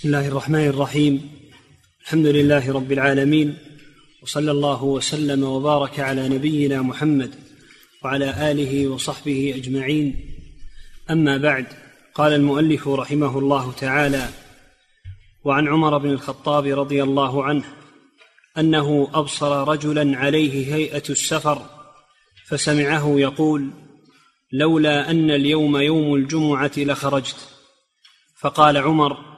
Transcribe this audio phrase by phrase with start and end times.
[0.00, 1.30] بسم الله الرحمن الرحيم.
[2.02, 3.58] الحمد لله رب العالمين
[4.22, 7.34] وصلى الله وسلم وبارك على نبينا محمد
[8.04, 10.34] وعلى آله وصحبه أجمعين.
[11.10, 11.66] أما بعد
[12.14, 14.28] قال المؤلف رحمه الله تعالى
[15.44, 17.64] وعن عمر بن الخطاب رضي الله عنه
[18.58, 21.62] أنه أبصر رجلا عليه هيئة السفر
[22.46, 23.70] فسمعه يقول
[24.52, 27.48] لولا أن اليوم يوم الجمعة لخرجت.
[28.40, 29.29] فقال عمر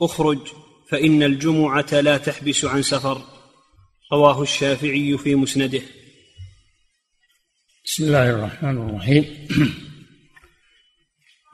[0.00, 0.38] اخرج
[0.90, 3.22] فإن الجمعة لا تحبس عن سفر.
[4.12, 5.82] رواه الشافعي في مسنده.
[7.84, 9.24] بسم الله الرحمن الرحيم.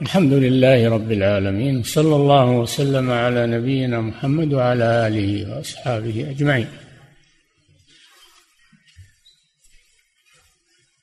[0.02, 6.68] الحمد لله رب العالمين صلى الله وسلم على نبينا محمد وعلى آله وأصحابه أجمعين.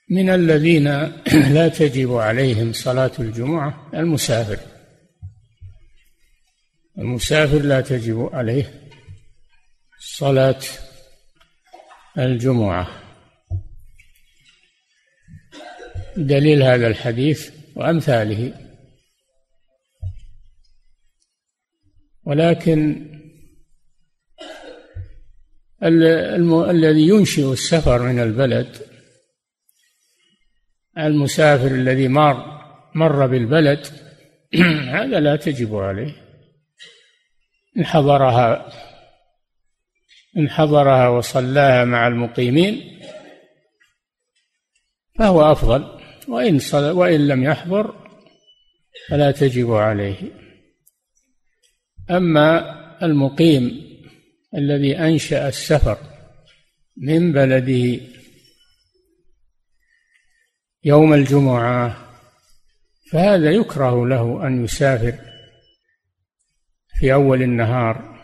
[0.10, 0.88] من الذين
[1.56, 4.79] لا تجب عليهم صلاة الجمعة المسافر.
[6.98, 8.90] المسافر لا تجب عليه
[10.00, 10.62] صلاة
[12.18, 12.88] الجمعة.
[16.18, 18.54] دليل هذا الحديث وأمثاله.
[22.24, 23.10] ولكن
[26.70, 28.78] الذي ينشئ السفر من البلد
[30.98, 32.60] المسافر الذي مر
[32.96, 33.88] مر بالبلد
[34.96, 36.29] هذا لا تجب عليه.
[37.78, 38.72] إن حضرها
[40.38, 43.02] إن حضرها وصلاها مع المقيمين
[45.20, 46.00] فهو أفضل.
[46.28, 47.96] وإن صل وإن لم يحضر
[49.10, 50.18] فلا تجب عليه.
[52.10, 53.90] أما المقيم
[54.56, 55.98] الذي أنشأ السفر
[56.98, 58.06] من بلده
[60.84, 62.10] يوم الجمعة
[63.12, 65.29] فهذا يكره له أن يسافر.
[67.00, 68.20] في أول النهار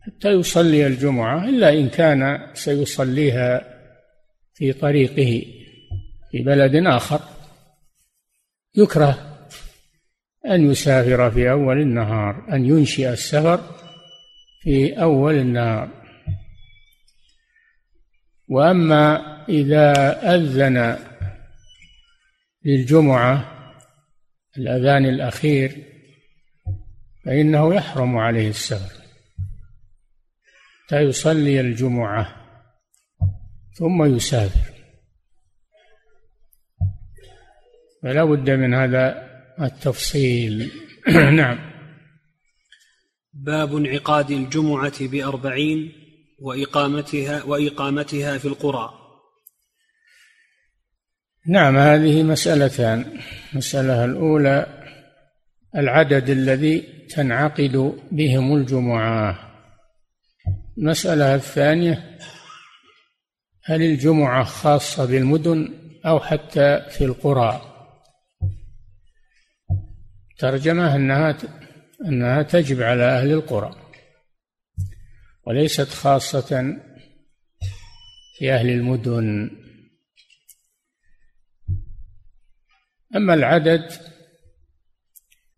[0.00, 3.64] حتى يصلي الجمعة إلا إن كان سيصليها
[4.54, 5.46] في طريقه
[6.30, 7.20] في بلد آخر.
[8.74, 9.38] يكره
[10.46, 13.60] أن يسافر في أول النهار أن ينشئ السفر
[14.62, 15.88] في أول النهار.
[18.48, 19.92] وأما إذا
[20.34, 20.98] أذن
[22.64, 23.52] للجمعة
[24.58, 25.95] الأذان الأخير
[27.26, 29.06] فإنه يحرم عليه السفر
[30.86, 32.36] حتى يصلي الجمعة
[33.74, 34.72] ثم يسافر.
[38.02, 40.72] فلا بد من هذا التفصيل.
[41.40, 41.58] نعم.
[43.34, 45.92] باب انعقاد الجمعة بأربعين
[46.40, 48.90] وإقامتها وإقامتها في القرى.
[51.46, 53.20] نعم هذه مسألتان.
[53.52, 54.75] المسألة الأولى
[55.76, 59.52] العدد الذي تنعقد بهم الجمعة.
[60.78, 62.18] المسألة الثانية
[63.64, 65.74] هل الجمعة خاصة بالمدن
[66.06, 67.72] أو حتى في القرى؟
[70.38, 71.38] ترجمة أنها
[72.04, 73.76] أنها تجب على أهل القرى
[75.46, 76.76] وليست خاصة
[78.38, 79.50] في أهل المدن.
[83.16, 84.15] أما العدد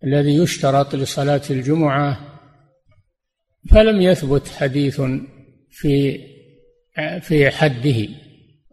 [0.05, 2.21] الذي يشترط لصلاة الجمعة
[3.71, 5.01] فلم يثبت حديث
[5.71, 6.21] في
[7.21, 8.09] في حده.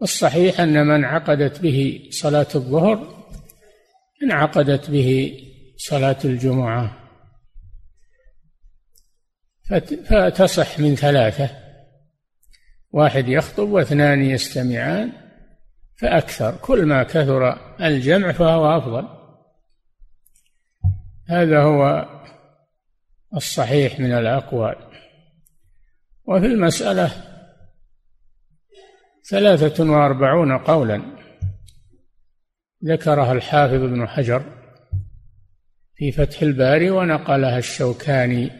[0.02, 3.26] الصحيح أن من عقدت به صلاة الظهر
[4.22, 5.40] انعقدت به
[5.76, 7.02] صلاة الجمعة.
[10.04, 11.50] فتصح من ثلاثة.
[12.90, 15.12] واحد يخطب واثنان يستمعان
[15.96, 16.56] فأكثر.
[16.56, 19.25] كل ما كثر الجمع فهو أفضل.
[21.28, 22.08] هذا هو
[23.36, 24.76] الصحيح من الأقوال.
[26.24, 27.12] وفي المسألة
[29.30, 31.02] ثلاثة وأربعون قولا
[32.84, 34.42] ذكرها الحافظ ابن حجر
[35.94, 38.50] في فتح الباري ونقلها الشوكاني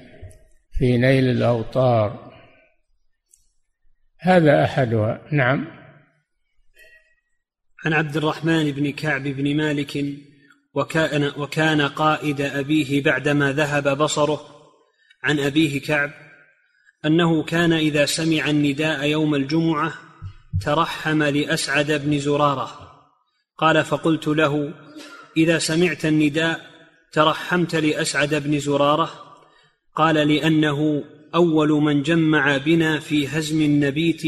[0.73, 2.33] في نيل الأوطار.
[4.19, 5.21] هذا أحدها.
[5.33, 5.67] نعم.
[7.85, 9.97] عن عبد الرحمن بن كعب بن مالك
[10.77, 14.41] وكان, وكان قائد أبيه بعدما ذهب بصره
[15.23, 16.11] عن أبيه كعب
[17.05, 19.95] أنه كان إذا سمع النداء يوم الجمعة
[20.65, 22.93] ترحم لأسعد بن زرارة.
[23.59, 24.75] قال فقلت له
[25.37, 26.61] إذا سمعت النداء
[27.13, 29.11] ترحمت لأسعد بن زرارة؟
[29.95, 34.23] قال لأنه أول من جمع بنا في هزم النبيت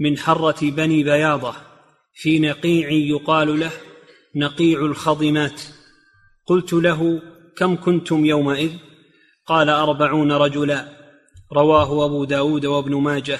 [0.00, 1.54] من حرة بني بياضة
[2.14, 3.70] في نقيع يقال له
[4.38, 5.62] نقيع الخضمات.
[6.46, 7.22] قلت له
[7.56, 8.70] كم كنتم يومئذ؟
[9.46, 10.84] قال أربعون رجلا.
[11.52, 13.38] رواه أبو داود وابن ماجه.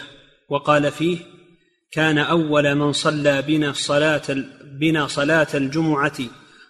[0.49, 1.19] وقال فيه
[1.93, 4.23] كان أول من صلى بنا صلاة
[4.81, 6.19] بنا صلاة الجمعة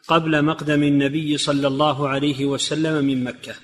[0.08, 3.54] قبل مقدم النبي صلى الله عليه وسلم من مكة.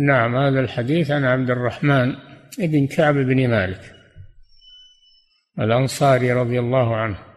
[0.00, 2.16] نعم هذا الحديث عن عبد الرحمن
[2.58, 3.92] بن كعب بن مالك
[5.58, 7.35] الأنصاري رضي الله عنه.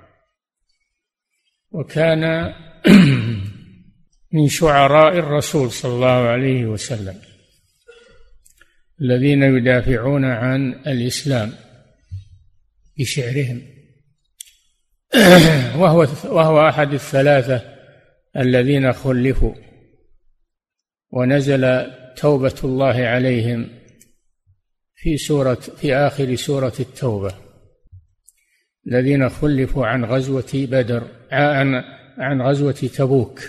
[1.72, 2.54] وكان
[4.34, 7.22] من شعراء الرسول صلى الله عليه وسلم
[9.02, 11.54] الذين يدافعون عن الإسلام
[12.98, 13.62] بشعرهم.
[15.82, 17.62] وهو وهو أحد الثلاثة
[18.38, 19.54] الذين خلفوا.
[21.12, 23.70] ونزل توبة الله عليهم
[24.96, 27.49] في سورة في آخر سورة التوبة.
[28.90, 31.84] الذين خلفوا عن غزوة بدر عن
[32.18, 33.42] عن غزوة تبوك.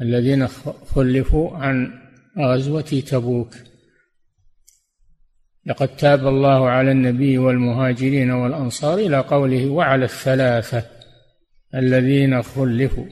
[0.00, 0.48] الذين
[0.94, 1.92] خلفوا عن
[2.38, 3.54] غزوة تبوك.
[5.66, 10.86] لقد تاب الله على النبي والمهاجرين والأنصار إلى قوله وعلى الثلاثة
[11.74, 13.06] الذين خلفوا.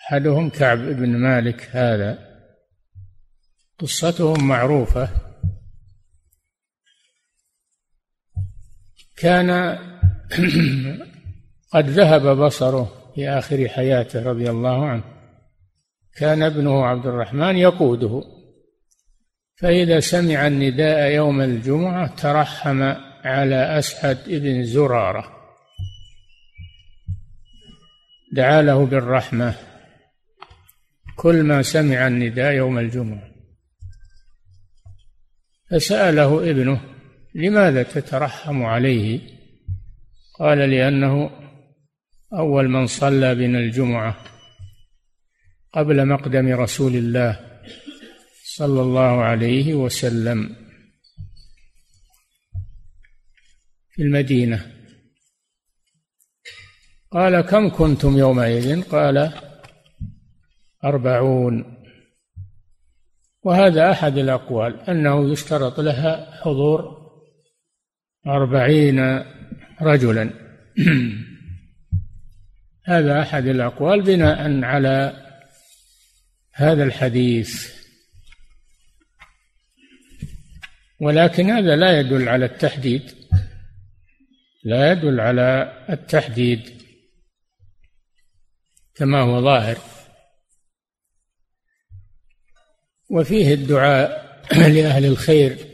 [0.00, 2.18] أحدهم كعب بن مالك هذا.
[3.78, 5.29] قصتهم معروفة.
[9.20, 9.78] كان
[11.74, 15.04] قد ذهب بصره في آخر حياته رضي الله عنه.
[16.16, 18.22] كان ابنه عبد الرحمن يقوده.
[19.56, 22.82] فإذا سمع النداء يوم الجمعة ترحم
[23.24, 25.36] على أسعد بن زرارة.
[28.32, 29.54] دعا له بالرحمة.
[31.16, 33.30] كل ما سمع النداء يوم الجمعة.
[35.70, 36.89] فسأله ابنه
[37.34, 39.20] لماذا تترحم عليه؟
[40.38, 41.30] قال لأنه
[42.32, 44.24] أول من صلى بنا الجمعة
[45.72, 47.60] قبل مقدم رسول الله
[48.44, 50.56] صلى الله عليه وسلم
[53.90, 54.72] في المدينة.
[57.10, 59.32] قال كم كنتم يومئذ؟ قال
[60.84, 61.76] أربعون.
[63.42, 66.99] وهذا أحد الأقوال أنه يشترط لها حضور
[68.26, 69.24] أربعين
[69.82, 70.30] رجلا.
[72.84, 75.26] هذا أحد الأقوال بناء على
[76.52, 77.80] هذا الحديث.
[81.00, 83.02] ولكن هذا لا يدل على التحديد.
[84.64, 86.82] لا يدل على التحديد
[88.94, 89.78] كما هو ظاهر.
[93.10, 94.40] وفيه الدعاء
[94.74, 95.69] لأهل الخير.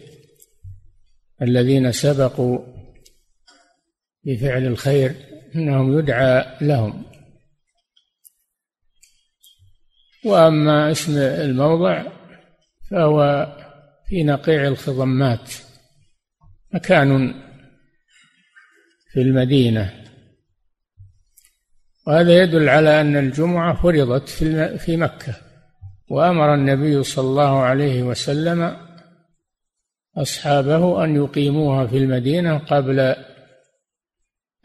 [1.42, 2.58] الذين سبقوا
[4.24, 5.14] بفعل الخير
[5.54, 7.04] إنهم يدعى لهم.
[10.24, 12.02] وأما اسم الموضع
[12.90, 13.46] فهو
[14.06, 15.52] في نقيع الخضمات
[16.74, 17.34] مكان
[19.12, 20.04] في المدينة.
[22.06, 24.28] وهذا يدل على أن الجمعة فرضت
[24.78, 25.34] في مكة
[26.10, 28.85] وأمر النبي صلى الله عليه وسلم
[30.16, 33.00] أصحابه أن يقيموها في المدينة قبل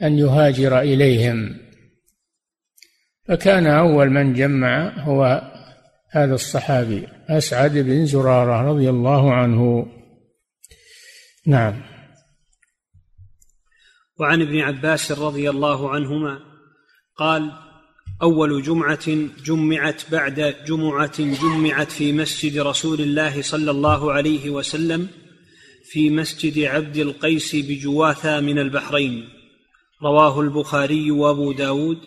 [0.02, 1.58] أن يهاجر إليهم.
[3.28, 5.52] فكان أول من جمع هو
[6.10, 9.88] هذا الصحابي أسعد بن زرارة رضي الله عنه.
[11.48, 11.82] نعم.
[14.20, 16.40] وعن ابن عباس رضي الله عنهما
[17.16, 17.52] قال
[18.22, 19.08] أول جمعة
[19.46, 25.21] جمعت بعد جمعة جمعت في مسجد رسول الله صلى الله عليه وسلم
[25.92, 29.30] في مسجد عبد القيس بجواثة من البحرين.
[30.04, 31.98] رواه البخاري وابو داود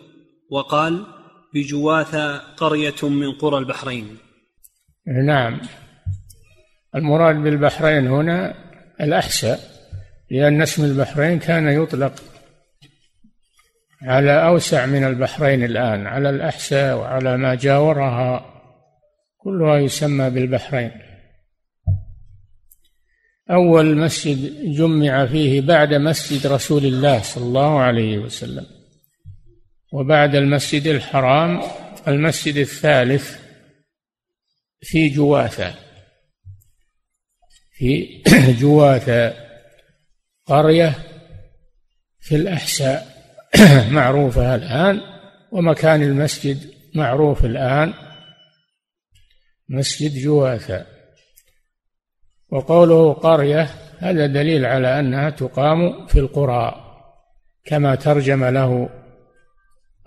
[0.49, 1.05] وقال
[1.53, 4.17] بجواثة قرية من قرى البحرين.
[5.25, 5.61] نعم.
[6.95, 8.55] المراد بالبحرين هنا
[9.01, 9.59] الأحساء
[10.31, 12.13] لأن اسم البحرين كان يطلق
[14.01, 18.45] على أوسع من البحرين الآن على الأحساء وعلى ما جاورها.
[19.37, 21.04] كلها يسمى بالبحرين.
[23.51, 28.65] أول مسجد جمع فيه بعد مسجد رسول الله صلى الله عليه وسلم
[29.93, 31.61] وبعد المسجد الحرام
[32.07, 33.39] المسجد الثالث
[34.81, 35.75] في جواثة
[37.71, 38.21] في
[38.61, 39.33] جواثة
[40.45, 40.95] قرية
[42.19, 43.15] في الأحساء
[43.91, 45.01] معروفة الآن
[45.51, 47.93] ومكان المسجد معروف الآن
[49.69, 50.94] مسجد جواثة
[52.55, 53.69] وقوله قرية
[53.99, 56.75] هذا دليل على أنها تقام في القرى
[57.65, 58.89] كما ترجم له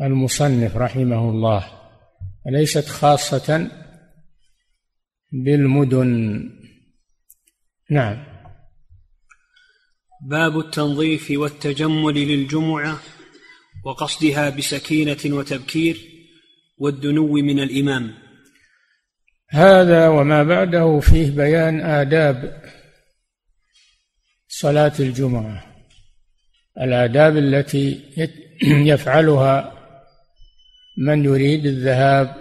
[0.01, 1.65] المصنف رحمه الله.
[2.47, 3.71] ليست خاصة
[5.33, 6.43] بالمدن.
[7.91, 8.25] نعم.
[10.23, 12.99] باب التنظيف والتجمل للجمعة
[13.85, 15.97] وقصدها بسكينة وتبكير
[16.79, 18.28] والدنو من الإمام.
[19.51, 22.63] هذا وما بعده فيه بيان آداب
[24.49, 25.65] صلاة الجمعة.
[26.81, 28.05] الآداب التي
[28.63, 29.73] يفعلها
[30.99, 32.37] من يريد الذهاب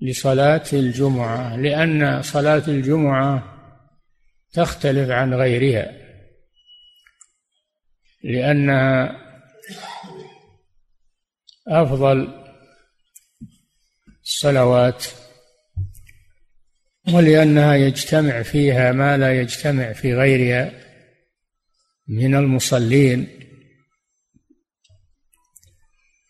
[0.00, 3.56] لصلاة الجمعة لأن صلاة الجمعة
[4.52, 5.92] تختلف عن غيرها
[8.24, 9.16] لأنها
[11.68, 12.44] أفضل
[14.22, 15.06] الصلوات
[17.14, 20.72] ولأنها يجتمع فيها ما لا يجتمع في غيرها
[22.08, 23.28] من المصلين.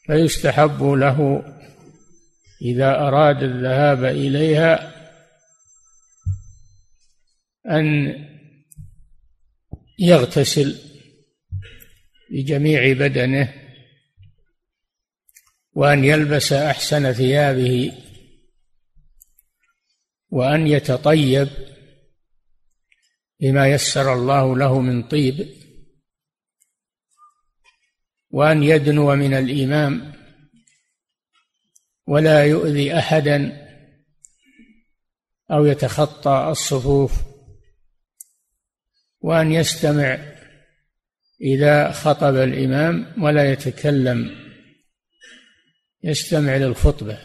[0.06, 1.42] فيستحب له
[2.62, 4.94] إذا أراد الذهاب إليها
[7.70, 8.14] أن
[9.98, 10.78] يغتسل
[12.30, 13.54] بجميع بدنه
[15.72, 17.92] وأن يلبس أحسن ثيابه
[20.30, 21.48] وأن يتطيب
[23.40, 25.48] بما يسر الله له من طيب
[28.30, 30.12] وأن يدنو من الإمام
[32.06, 33.66] ولا يؤذي أحدا
[35.50, 37.12] أو يتخطى الصفوف
[39.20, 40.18] وأن يستمع
[41.40, 44.50] إذا خطب الإمام ولا يتكلم
[46.02, 47.18] يستمع للخطبة.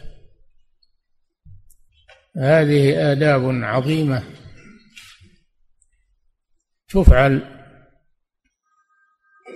[2.38, 4.24] هذه آداب عظيمة
[6.89, 7.42] تفعل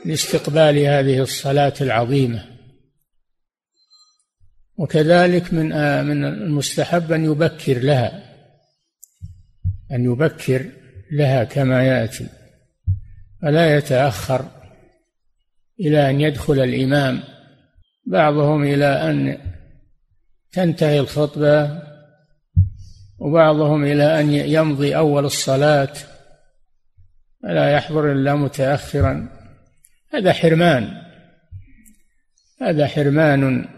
[0.06, 2.46] لاستقبال هذه الصلاة العظيمة.
[4.78, 5.66] وكذلك من
[6.06, 8.36] من المستحب أن يبكر لها
[9.92, 10.66] أن يبكر
[11.12, 12.28] لها كما يأتي.
[13.42, 14.52] فلا يتأخر
[15.80, 17.24] إلى أن يدخل الإمام.
[18.06, 19.38] بعضهم إلى أن
[20.52, 21.88] تنتهي الخطبة
[23.20, 25.94] وبعضهم إلى أن يمضي أول الصلاة
[27.44, 29.30] فلا يحضر إلا متأخرا.
[30.14, 31.02] هذا حرمان
[32.62, 33.70] هذا حرمان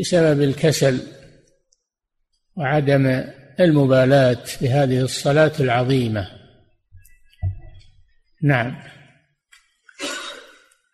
[0.00, 1.00] بسبب الكسل
[2.56, 3.24] وعدم
[3.60, 6.28] المبالاة بهذه الصلاة العظيمة.
[8.42, 8.82] نعم.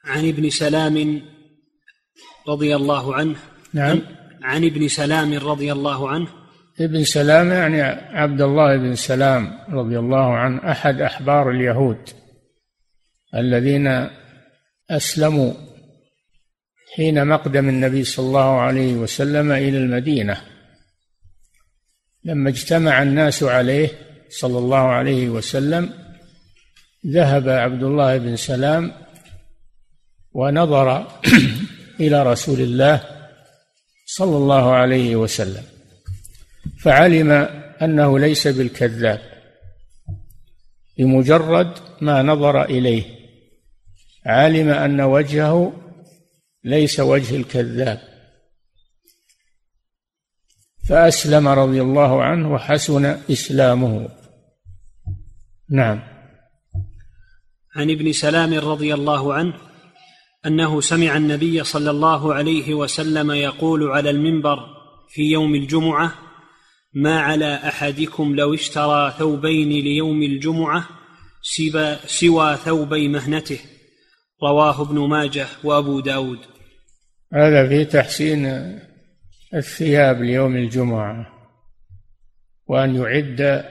[0.05, 1.23] عن ابن سلام
[2.49, 3.37] رضي الله عنه
[3.73, 4.03] نعم.
[4.43, 6.44] عن ابن سلام رضي الله عنه
[6.81, 7.83] ابن سلام يعني
[8.19, 11.99] عبد الله بن سلام رضي الله عنه أحد أحبار اليهود
[13.35, 14.09] الذين
[14.91, 15.53] أسلموا
[16.97, 20.41] حين مقدم النبي صلى الله عليه وسلم إلى المدينة.
[22.25, 23.91] لما اجتمع الناس عليه
[24.29, 25.93] صلى الله عليه وسلم
[27.07, 28.93] ذهب عبد الله بن سلام
[30.33, 31.07] ونظر
[32.01, 33.01] إلى رسول الله
[34.07, 35.74] صلى الله عليه وسلم.
[36.79, 37.31] فعلم
[37.83, 39.21] أنه ليس بالكذاب
[40.99, 43.05] بمجرد ما نظر إليه.
[44.27, 45.73] علم أن وجهه
[46.65, 48.01] ليس وجه الكذاب.
[50.89, 54.09] فأسلم رضي الله عنه وحسن إسلامه.
[55.71, 56.03] نعم.
[57.77, 59.55] عن ابن سلام رضي الله عنه
[60.47, 64.59] أنه سمع النبي صلى الله عليه وسلم يقول على المنبر
[65.09, 66.24] في يوم الجمعة
[66.95, 70.89] ما على أحدكم لو اشترى ثوبين ليوم الجمعة
[72.07, 73.59] سوى ثوبي مهنته.
[74.43, 76.39] رواه ابن ماجه وأبو داود.
[77.33, 78.47] هذا في تحسين
[79.55, 81.27] الثياب ليوم الجمعة
[82.67, 83.65] وأن يعد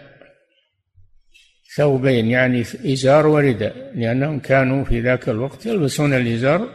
[1.78, 6.70] ثوبين يعني إزار ورداء لأنهم كانوا في ذاك الوقت يلبسون الإزار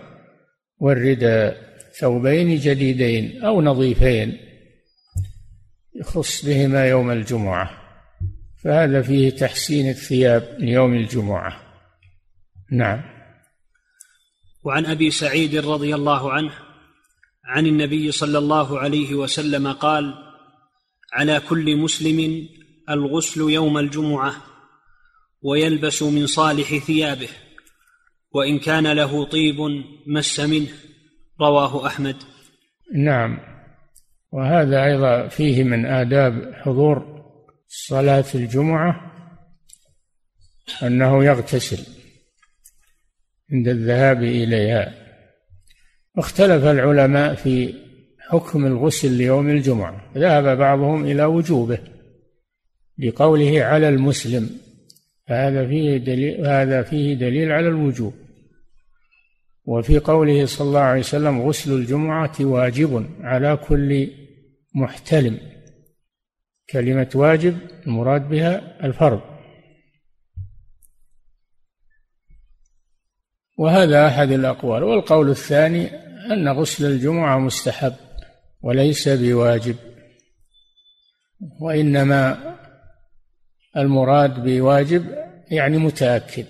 [0.79, 1.57] والرداء
[2.01, 4.48] ثوبين جديدين أو نظيفين.
[6.01, 7.71] يخص بهما يوم الجمعة
[8.65, 11.63] فهذا فيه تحسين الثياب ليوم الجمعة.
[12.73, 13.03] نعم.
[14.65, 16.53] وعن أبي سعيد رضي الله عنه
[17.45, 20.15] عن النبي صلى الله عليه وسلم قال
[21.13, 22.49] على كل مسلم
[22.91, 24.35] الغسل يوم الجمعة
[25.43, 27.29] ويلبس من صالح ثيابه
[28.31, 29.57] وإن كان له طيب
[30.07, 30.69] مس منه.
[31.41, 32.17] رواه أحمد.
[32.95, 33.58] نعم.
[34.33, 37.25] وهذا أيضا فيه من آداب حضور
[37.69, 39.13] صلاة الجمعة
[40.83, 41.93] أنه يغتسل
[43.53, 44.95] عند الذهاب إليها.
[46.19, 47.75] اختلف العلماء في
[48.19, 50.11] حكم الغسل ليوم الجمعة.
[50.15, 51.79] ذهب بعضهم إلى وجوبه
[52.99, 54.51] لقوله على المسلم.
[55.29, 58.15] هذا فيه دليل هذا فيه دليل على الوجوب.
[59.65, 64.11] وفي قوله صلى الله عليه وسلم غسل الجمعة واجب على كل
[64.79, 65.41] محتلم.
[66.71, 69.21] كلمة واجب المراد بها الفرض.
[73.59, 74.83] وهذا أحد الأقوال.
[74.83, 75.87] والقول الثاني
[76.33, 77.95] أن غسل الجمعة مستحب
[78.63, 79.77] وليس بواجب
[81.61, 82.57] وإنما
[83.77, 85.05] المراد بواجب
[85.51, 86.47] يعني متأكد.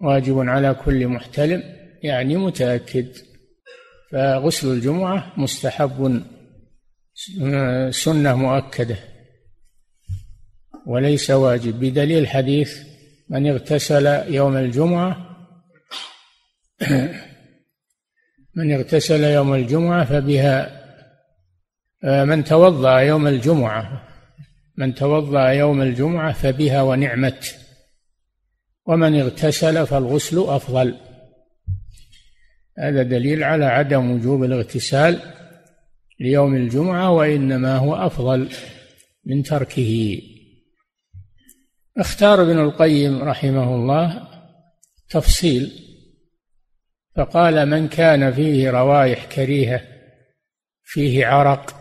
[0.00, 1.62] واجب على كل محتلم
[2.02, 3.08] يعني متأكد.
[4.12, 6.22] فغسل الجمعة مستحب
[7.90, 8.96] سنة مؤكدة.
[10.86, 11.80] وليس واجب.
[11.80, 12.78] بدليل حديث
[13.28, 15.26] من اغتسل يوم الجمعة
[18.56, 20.80] من اغتسل يوم الجمعة فبها
[22.02, 24.08] من توضأ يوم الجمعة
[24.76, 27.58] من توضأ يوم الجمعة فبها ونعمت.
[28.86, 30.96] ومن اغتسل فالغسل أفضل.
[32.78, 35.39] هذا دليل على عدم وجوب الاغتسال.
[36.20, 38.48] ليوم الجمعة وإنما هو أفضل
[39.24, 40.22] من تركه.
[41.96, 44.28] اختار ابن القيم رحمه الله
[45.10, 45.72] تفصيل
[47.16, 49.82] فقال من كان فيه روائح كريهة
[50.84, 51.76] فيه عرق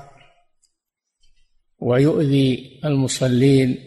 [1.80, 3.78] ويؤذي المصلين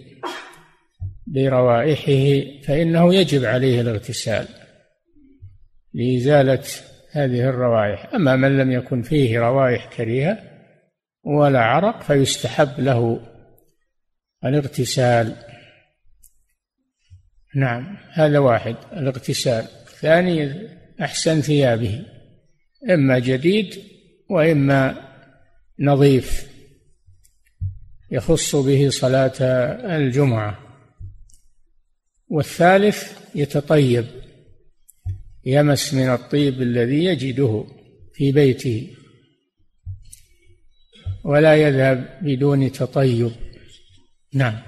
[1.26, 4.48] بروائحه فإنه يجب عليه الاغتسال
[5.94, 6.62] لإزالة
[7.12, 8.14] هذه الروائح.
[8.14, 10.38] أما من لم يكن فيه روائح كريهة
[11.24, 13.20] ولا عرق فيستحب له
[14.44, 15.36] الاغتسال.
[17.54, 19.64] نعم هذا واحد الاغتسال.
[20.00, 20.68] ثاني
[21.00, 22.06] أحسن ثيابه
[22.90, 23.82] إما جديد
[24.30, 24.94] وإما
[25.78, 26.52] نظيف
[28.10, 29.32] يخص به صلاة
[29.96, 30.58] الجمعة.
[32.28, 34.21] والثالث يتطيب.
[35.44, 37.64] يمس من الطيب الذي يجده
[38.14, 38.96] في بيته
[41.24, 43.32] ولا يذهب بدون تطيب.
[44.34, 44.62] نعم.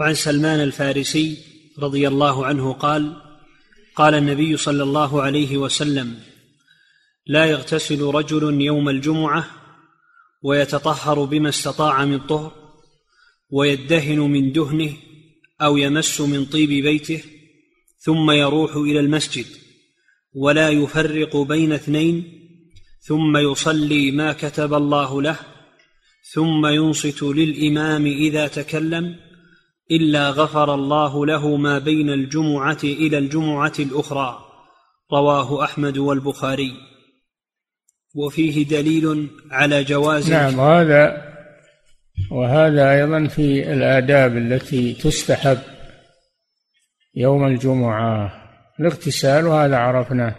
[0.00, 1.38] وعن سلمان الفارسي
[1.78, 3.22] رضي الله عنه قال
[3.96, 6.18] قال النبي صلى الله عليه وسلم
[7.26, 9.50] لا يغتسل رجل يوم الجمعة
[10.42, 12.52] ويتطهر بما استطاع من طهر
[13.50, 14.92] ويدهن من دهنه
[15.62, 17.22] أو يمس من طيب بيته
[18.02, 19.46] ثم يروح إلى المسجد
[20.34, 22.24] ولا يفرق بين اثنين
[23.00, 25.36] ثم يصلي ما كتب الله له
[26.32, 29.16] ثم ينصت للإمام إذا تكلم
[29.90, 34.38] إلا غفر الله له ما بين الجمعة إلى الجمعة الأخرى
[35.12, 36.72] رواه أحمد والبخاري.
[38.14, 41.22] وفيه دليل على جواز نعم وهذا
[42.30, 45.58] وهذا أيضا في الآداب التي تستحب.
[47.14, 48.40] يوم الجمعة.
[48.80, 50.34] الاغتسال وهذا عرفناه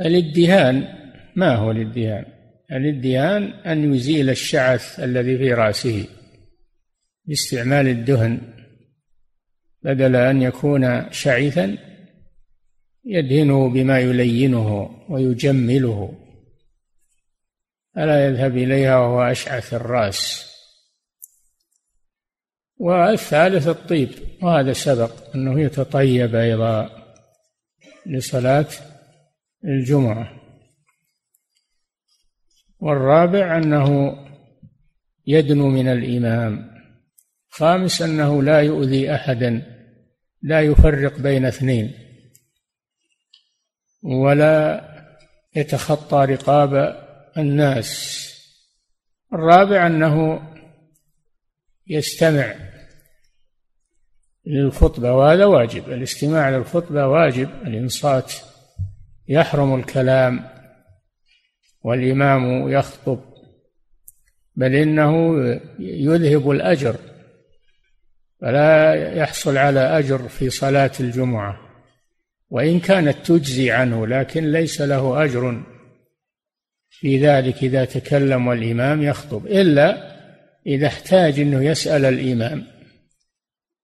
[0.00, 0.88] الادهان
[1.36, 2.24] ما هو الادهان؟
[2.72, 6.06] الادهان أن يزيل الشعث الذي في رأسه
[7.24, 8.40] باستعمال الدهن
[9.82, 11.78] بدل أن يكون شعثا
[13.04, 16.18] يدهنه بما يلينه ويجمله.
[17.98, 20.51] ألا يذهب إليها وهو أشعث الرأس.
[22.82, 24.10] والثالث الطيب
[24.42, 26.90] وهذا سبق أنه يتطيب أيضا
[28.06, 28.66] لصلاة
[29.64, 30.32] الجمعة.
[32.80, 34.16] والرابع أنه
[35.26, 36.72] يدنو من الإمام.
[37.48, 39.62] خامس أنه لا يؤذي أحدا
[40.42, 41.94] لا يفرق بين اثنين
[44.02, 44.84] ولا
[45.56, 47.02] يتخطى رقاب
[47.38, 48.22] الناس.
[49.32, 50.42] الرابع أنه
[51.86, 52.71] يستمع
[54.46, 58.32] للخطبة وهذا واجب الاستماع للخطبة واجب الإنصات
[59.28, 60.44] يحرم الكلام
[61.82, 63.20] والإمام يخطب
[64.56, 65.38] بل إنه
[65.78, 66.96] يذهب الأجر
[68.40, 71.60] فلا يحصل على أجر في صلاة الجمعة
[72.50, 75.62] وإن كانت تجزي عنه لكن ليس له أجر
[76.90, 80.12] في ذلك إذا تكلم والإمام يخطب إلا
[80.66, 82.66] إذا احتاج أنه يسأل الإمام.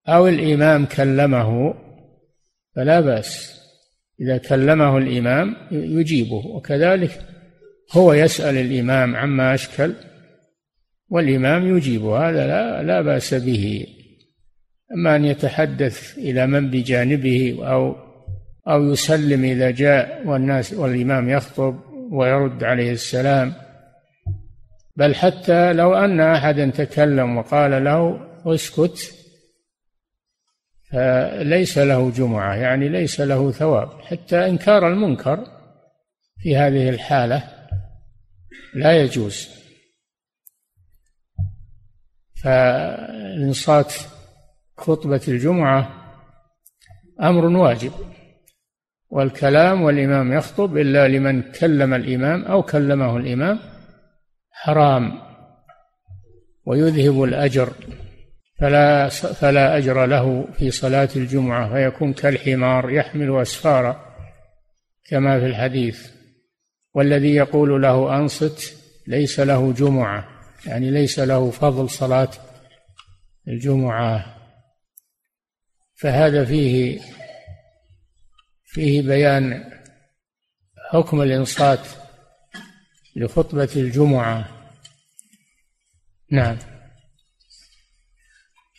[0.08, 1.74] أو الإمام كلمه
[2.76, 3.58] فلا بأس.
[4.20, 6.46] إذا كلمه الإمام يجيبه.
[6.46, 7.20] وكذلك
[7.92, 9.94] هو يسأل الإمام عما أشكل
[11.08, 13.86] والإمام يجيبه هذا لا لا بأس به.
[14.94, 17.96] أما أن يتحدث إلى من بجانبه أو
[18.68, 21.80] أو يسلم إذا جاء والناس والإمام يخطب
[22.12, 23.52] ويرد عليه السلام.
[24.96, 29.17] بل حتى لو أن أحدا تكلم وقال له اسكت
[30.90, 35.46] فليس له جمعة يعني ليس له ثواب حتى إنكار المنكر
[36.38, 37.42] في هذه الحالة
[38.74, 39.48] لا يجوز.
[42.42, 43.94] فإنصات
[44.76, 46.04] خطبة الجمعة
[47.22, 47.92] أمر واجب
[49.10, 53.58] والكلام والإمام يخطب إلا لمن كلم الإمام أو كلمه الإمام
[54.50, 55.18] حرام
[56.66, 57.72] ويذهب الأجر
[58.60, 64.14] فلا فلا أجر له في صلاة الجمعة فيكون كالحمار يحمل أسفارا
[65.04, 66.10] كما في الحديث.
[66.94, 68.74] والذي يقول له أنصت
[69.06, 70.28] ليس له جمعة
[70.66, 72.30] يعني ليس له فضل صلاة
[73.48, 74.36] الجمعة.
[75.94, 77.00] فهذا فيه
[78.64, 79.72] فيه بيان
[80.90, 81.80] حكم الإنصات
[83.16, 84.48] لخطبة الجمعة.
[86.30, 86.77] نعم.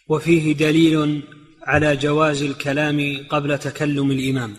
[0.10, 1.22] وفيه دليل
[1.63, 4.54] على جواز الكلام قبل تكلم الإمام.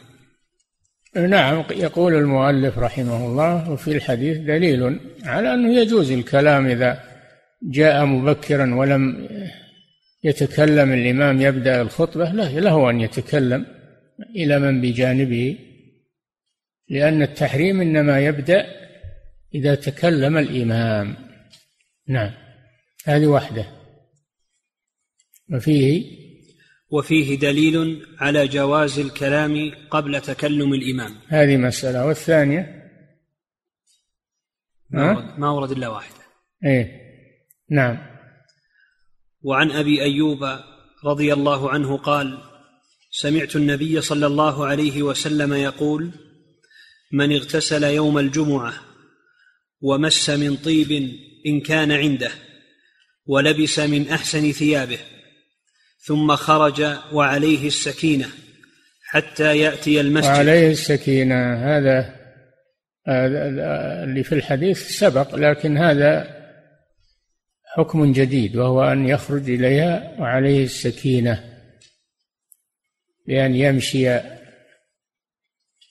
[1.17, 7.03] نعم يقول المؤلف رحمه الله وفي الحديث دليل على أنه يجوز الكلام إذا
[7.63, 9.29] جاء مبكرا ولم
[10.25, 13.67] يتكلم الإمام يبدأ الخطبة له, له أن يتكلم
[14.37, 15.59] إلى من بجانبه
[16.89, 18.67] لأن التحريم إنما يبدأ
[19.55, 21.17] إذا تكلم الإمام.
[22.09, 22.31] نعم
[23.05, 23.80] هذه واحدة.
[25.55, 26.21] وفيه
[26.91, 31.17] وفيه دليل على جواز الكلام قبل تكلم الإمام.
[31.29, 32.07] هذه مسألة.
[32.07, 32.81] والثانية؟
[34.91, 36.21] ما ورد, ما ورد إلا واحدة.
[36.65, 37.01] إيه.
[37.71, 37.99] نعم.
[39.43, 40.59] وعن أبي أيوب
[41.05, 42.39] رضي الله عنه قال
[43.11, 46.11] سمعت النبي صلى الله عليه وسلم يقول
[47.13, 48.75] من اغتسل يوم الجمعة
[49.81, 50.93] ومس من طيب
[51.47, 52.31] إن كان عنده
[53.27, 54.99] ولبس من أحسن ثيابه
[56.07, 56.83] ثم خرج
[57.13, 58.29] وعليه السكينة
[59.09, 60.29] حتى يأتي المسجد.
[60.29, 61.55] وعليه السكينة.
[61.55, 62.21] هذا
[64.05, 66.41] اللي في الحديث سبق لكن هذا
[67.77, 71.45] حكم جديد وهو أن يخرج إليها وعليه السكينة
[73.27, 74.09] بأن يمشي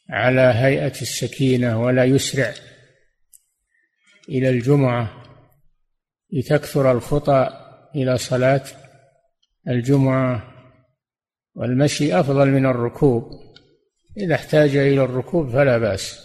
[0.09, 2.53] على هيئة السكينة ولا يسرع
[4.29, 5.23] إلى الجمعة
[6.33, 7.49] لتكثر الخطى
[7.95, 8.63] إلى صلاة
[9.69, 10.53] الجمعة
[11.55, 13.31] والمشي أفضل من الركوب.
[14.17, 16.19] إذا احتاج إلى الركوب فلا بأس.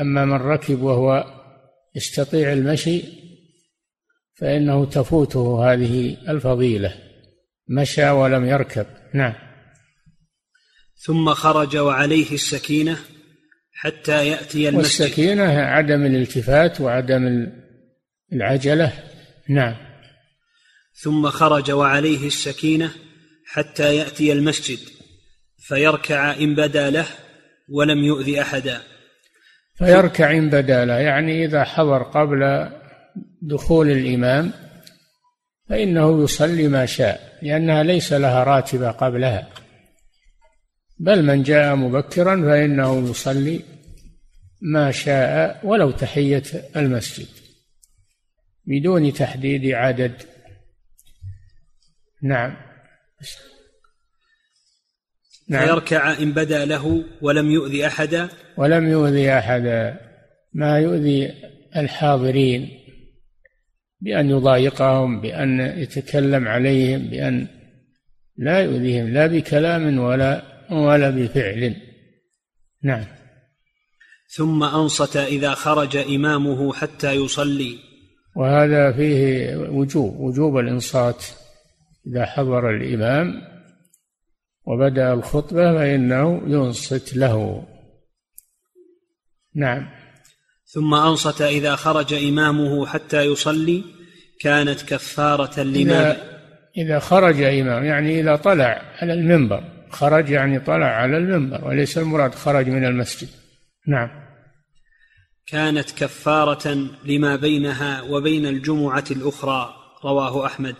[0.00, 1.24] أما من ركب وهو
[1.94, 3.02] يستطيع المشي
[4.34, 6.94] فإنه تفوته هذه الفضيلة.
[7.68, 8.86] مشى ولم يركب.
[9.14, 9.34] نعم.
[10.96, 12.96] ثم خرج وعليه السكينة
[13.72, 15.02] حتى يأتي المسجد.
[15.02, 17.52] والسكينة عدم الالتفات وعدم
[18.32, 18.92] العجلة.
[19.48, 19.89] نعم.
[21.02, 22.92] ثم خرج وعليه السكينة
[23.46, 24.78] حتى يأتي المسجد
[25.58, 27.06] فيركع إن بدا له
[27.68, 28.80] ولم يؤذي أحدا.
[29.78, 32.70] فيركع إن بدا له يعني إذا حضر قبل
[33.42, 34.52] دخول الإمام
[35.68, 39.48] فإنه يصلي ما شاء لأنها ليس لها راتبة قبلها.
[40.98, 43.60] بل من جاء مبكرا فإنه يصلي
[44.62, 46.42] ما شاء ولو تحية
[46.76, 47.28] المسجد
[48.66, 50.22] بدون تحديد عدد
[52.22, 52.56] نعم.
[55.48, 55.66] نعم.
[55.66, 60.00] فيركع إن بدا له ولم يؤذي أحدا؟ ولم يؤذي أحدا.
[60.52, 61.32] ما يؤذي
[61.76, 62.68] الحاضرين
[64.00, 67.46] بأن يضايقهم بأن يتكلم عليهم بأن
[68.36, 71.76] لا يؤذيهم لا بكلام ولا ولا بفعل.
[72.82, 73.04] نعم.
[74.28, 77.78] ثم أنصت إذا خرج إمامه حتى يصلي.
[78.36, 81.24] وهذا فيه وجوب وجوب الإنصات.
[82.06, 83.42] إذا حضر الإمام
[84.64, 87.66] وبدأ الخطبة فإنه ينصت له.
[89.54, 89.88] نعم.
[90.66, 93.84] ثم أنصت إذا خرج إمامه حتى يصلي
[94.40, 96.40] كانت كفارة لما إذا,
[96.76, 99.64] إذا خرج إمام يعني إذا طلع على المنبر.
[99.90, 103.28] خرج يعني طلع على المنبر وليس المراد خرج من المسجد.
[103.86, 104.10] نعم.
[105.46, 110.76] كانت كفارة لما بينها وبين الجمعة الأخرى رواه أحمد.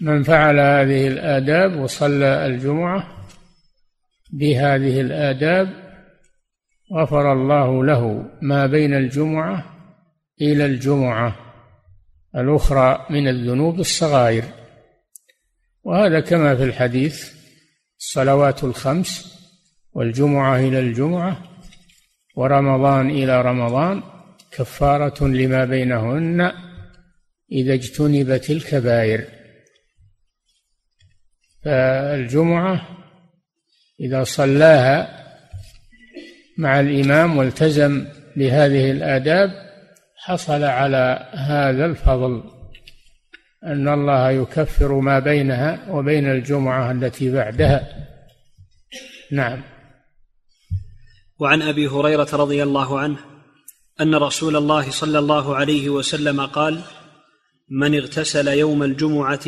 [0.00, 3.26] من فعل هذه الآداب وصلى الجمعة
[4.32, 5.68] بهذه الآداب
[6.92, 9.64] غفر الله له ما بين الجمعة
[10.40, 11.36] إلى الجمعة
[12.36, 14.44] الأخرى من الذنوب الصغائر.
[15.84, 17.32] وهذا كما في الحديث
[17.98, 19.36] الصلوات الخمس
[19.92, 21.42] والجمعة إلى الجمعة
[22.36, 24.02] ورمضان إلى رمضان
[24.50, 26.52] كفارة لما بينهن
[27.52, 29.24] إذا اجتنبت الكبائر.
[31.66, 32.88] فالجمعة
[34.00, 35.26] إذا صلاها
[36.58, 39.50] مع الإمام والتزم بهذه الآداب
[40.16, 42.42] حصل على هذا الفضل
[43.64, 47.88] أن الله يكفر ما بينها وبين الجمعة التي بعدها.
[49.32, 49.62] نعم.
[51.38, 53.18] وعن أبي هريرة رضي الله عنه
[54.00, 56.80] أن رسول الله صلى الله عليه وسلم قال
[57.70, 59.46] من اغتسل يوم الجمعة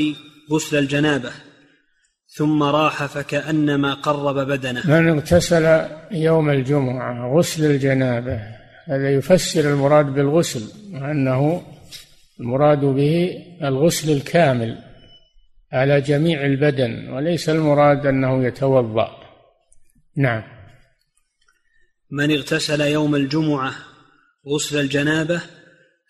[0.53, 1.48] غسل الجنابة
[2.39, 4.83] ثم راح فكأنما قرب بدنه.
[4.87, 8.41] من اغتسل يوم الجمعة غسل الجنابة
[8.89, 11.63] هذا يفسر المراد بالغسل وأنه
[12.41, 14.79] المراد به الغسل الكامل
[15.73, 19.11] على جميع البدن وليس المراد أنه يتوضأ.
[20.17, 20.43] نعم.
[22.11, 23.73] من اغتسل يوم الجمعة
[24.49, 25.41] غسل الجنابة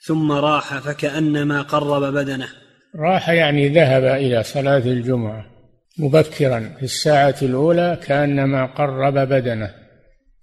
[0.06, 2.48] ثم راح فكأنما قرب بدنه.
[2.96, 5.57] راح يعني ذهب إلى صلاة الجمعة.
[5.98, 9.74] مبكرا في الساعة الأولى كأنما قرب بدنه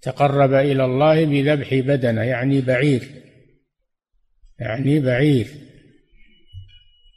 [0.02, 3.26] تقرب إلى الله بذبح بدنه يعني بعير
[4.58, 5.46] يعني بعير.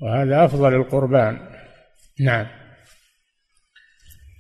[0.02, 1.40] وهذا أفضل القربان.
[2.20, 2.48] نعم.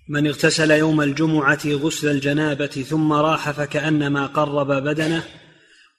[0.09, 5.23] من اغتسل يوم الجمعة غسل الجنابة ثم راح فكأنما قرب بدنه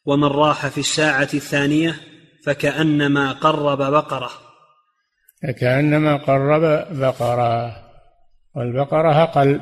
[0.05, 1.97] ومن راح في الساعة الثانية
[2.45, 4.31] فكأنما قرب بقرة.
[5.43, 7.90] فكأنما قرب بقرة.
[8.55, 9.61] والبقرة أقل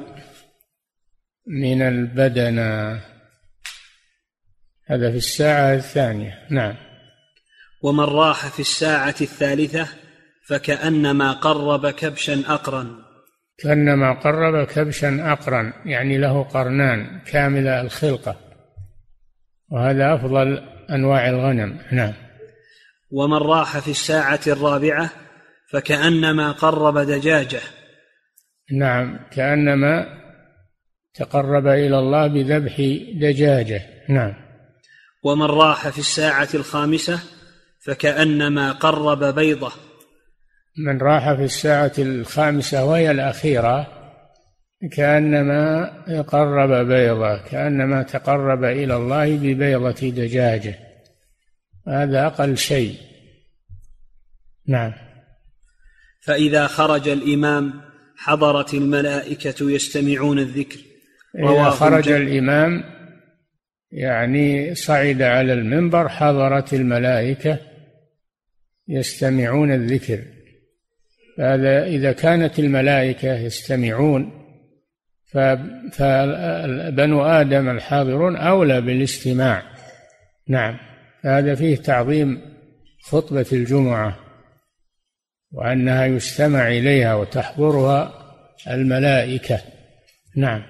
[1.47, 3.01] من البدنة
[4.87, 6.47] هذا في الساعة الثانية.
[6.51, 6.75] نعم.
[7.83, 9.89] ومن راح في الساعة الثالثة
[10.47, 13.09] فكأنما قرب كبشا أقرا
[13.59, 18.37] كأنما قرب كبشا أقرا يعني له قرنان كامل الخلقة.
[19.71, 21.79] وهذا أفضل أنواع الغنم.
[21.93, 22.13] نعم.
[23.11, 25.11] ومن راح في الساعة الرابعة
[25.73, 27.61] فكأنما قرب دجاجة.
[28.73, 30.19] نعم كأنما
[31.15, 32.81] تقرب إلى الله بذبح
[33.15, 33.83] دجاجة.
[34.09, 34.35] نعم.
[35.23, 37.21] ومن راح في الساعة الخامسة
[37.85, 39.73] فكأنما قرب بيضة.
[40.79, 43.87] من راح في الساعة الخامسة وهي الأخيرة
[44.93, 45.91] كأنما
[46.23, 50.79] قرب بيضة كأنما تقرب إلى الله ببيضة دجاجة.
[51.89, 52.97] هذا أقل شيء.
[54.67, 54.93] نعم.
[56.21, 57.88] فإذا خرج الإمام
[58.19, 60.79] حضرت الملائكة يستمعون الذكر.
[61.39, 62.85] إذا خرج الإمام
[63.93, 67.59] يعني صعد على المنبر حضرت الملائكة
[68.89, 70.25] يستمعون الذكر.
[71.39, 74.33] هذا إذا كانت الملائكة يستمعون
[75.91, 79.63] فبنو آدم الحاضرون أولى بالاستماع.
[80.49, 80.79] نعم
[81.25, 82.41] هذا فيه تعظيم
[83.01, 84.28] خطبة الجمعة.
[85.53, 88.15] وأنها يستمع إليها وتحضرها
[88.71, 89.61] الملائكة.
[90.37, 90.63] نعم.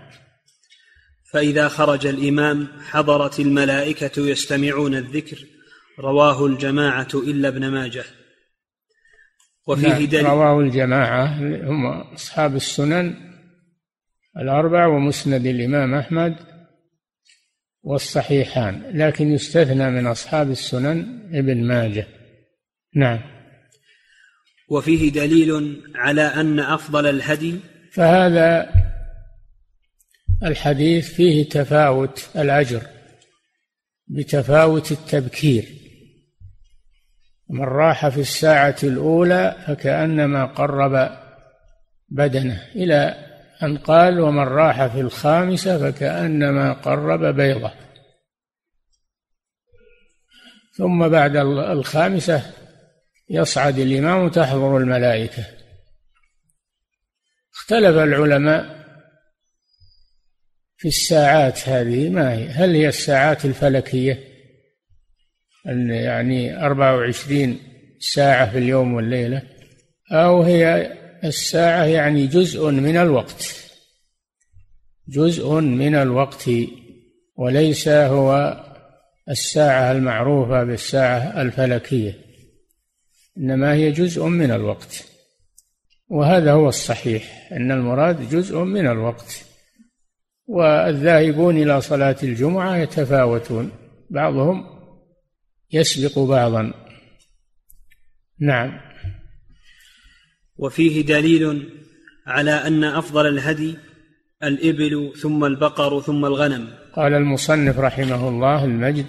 [1.33, 5.39] فإذا خرج الإمام حضرت الملائكة يستمعون الذكر
[5.99, 8.05] رواه الجماعة إلا ابن ماجه.
[9.67, 10.27] وفيه نعم دليل.
[10.27, 11.39] رواه الجماعة
[11.69, 13.15] هم أصحاب السنن
[14.37, 16.37] الأربع ومسند الإمام أحمد
[17.83, 22.07] والصحيحان لكن يستثنى من أصحاب السنن ابن ماجه.
[22.95, 23.38] نعم.
[24.69, 27.61] وفيه دليل على أن أفضل الهدي
[27.93, 28.71] فهذا
[30.43, 32.83] الحديث فيه تفاوت الأجر
[34.09, 35.65] بتفاوت التبكير.
[37.51, 41.11] من راح في الساعة الأولى فكأنما قرب
[42.09, 43.15] بدنه إلى
[43.63, 47.71] أن قال ومن راح في الخامسة فكأنما قرب بيضة.
[50.77, 52.53] ثم بعد الخامسة
[53.31, 55.47] يصعد الإمام وتحضر الملائكة.
[57.55, 58.79] اختلف العلماء
[60.77, 62.09] في الساعات هذه.
[62.11, 64.25] ما هي؟ هل هي الساعات الفلكية؟
[65.91, 67.59] يعني أربعة وعشرين
[68.01, 69.43] ساعة في اليوم والليلة.
[70.13, 70.93] أو هي
[71.25, 73.57] الساعة يعني جزء من الوقت.
[75.09, 76.51] جزء من الوقت.
[77.37, 78.65] وليس هو
[79.29, 82.28] الساعة المعروفة بالساعة الفلكية.
[83.39, 85.07] إنما هي جزء من الوقت.
[86.09, 89.45] وهذا هو الصحيح أن المراد جزء من الوقت.
[90.47, 93.73] والذاهبون إلى صلاة الجمعة يتفاوتون
[94.11, 94.67] بعضهم
[95.73, 96.73] يسبق بعضا.
[98.41, 98.81] نعم.
[100.57, 101.69] وفيه دليل
[102.27, 103.77] على أن أفضل الهدي
[104.43, 106.69] الإبل ثم البقر ثم الغنم.
[106.93, 109.07] قال المصنف رحمه الله المجد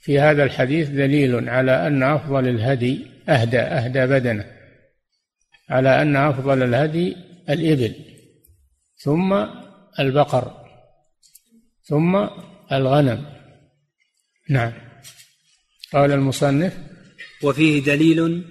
[0.00, 4.44] في هذا الحديث دليل على أن أفضل الهدي أهدى أهدى بدنه
[5.70, 7.16] على أن أفضل الهدي
[7.50, 7.94] الإبل
[8.96, 9.46] ثم
[9.98, 10.68] البقر
[11.82, 12.16] ثم
[12.72, 13.26] الغنم.
[14.50, 14.72] نعم.
[15.92, 16.78] قال المصنف
[17.42, 18.44] وفيه دليل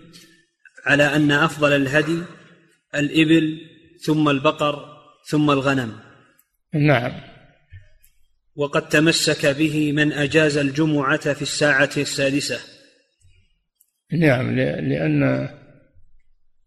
[0.85, 2.23] على أن أفضل الهدي
[2.95, 3.61] الإبل
[4.05, 5.99] ثم البقر ثم الغنم.
[6.73, 7.21] نعم.
[8.55, 12.76] وقد تمسك به من أجاز الجمعة في الساعة السادسة.
[14.11, 15.49] نعم لأن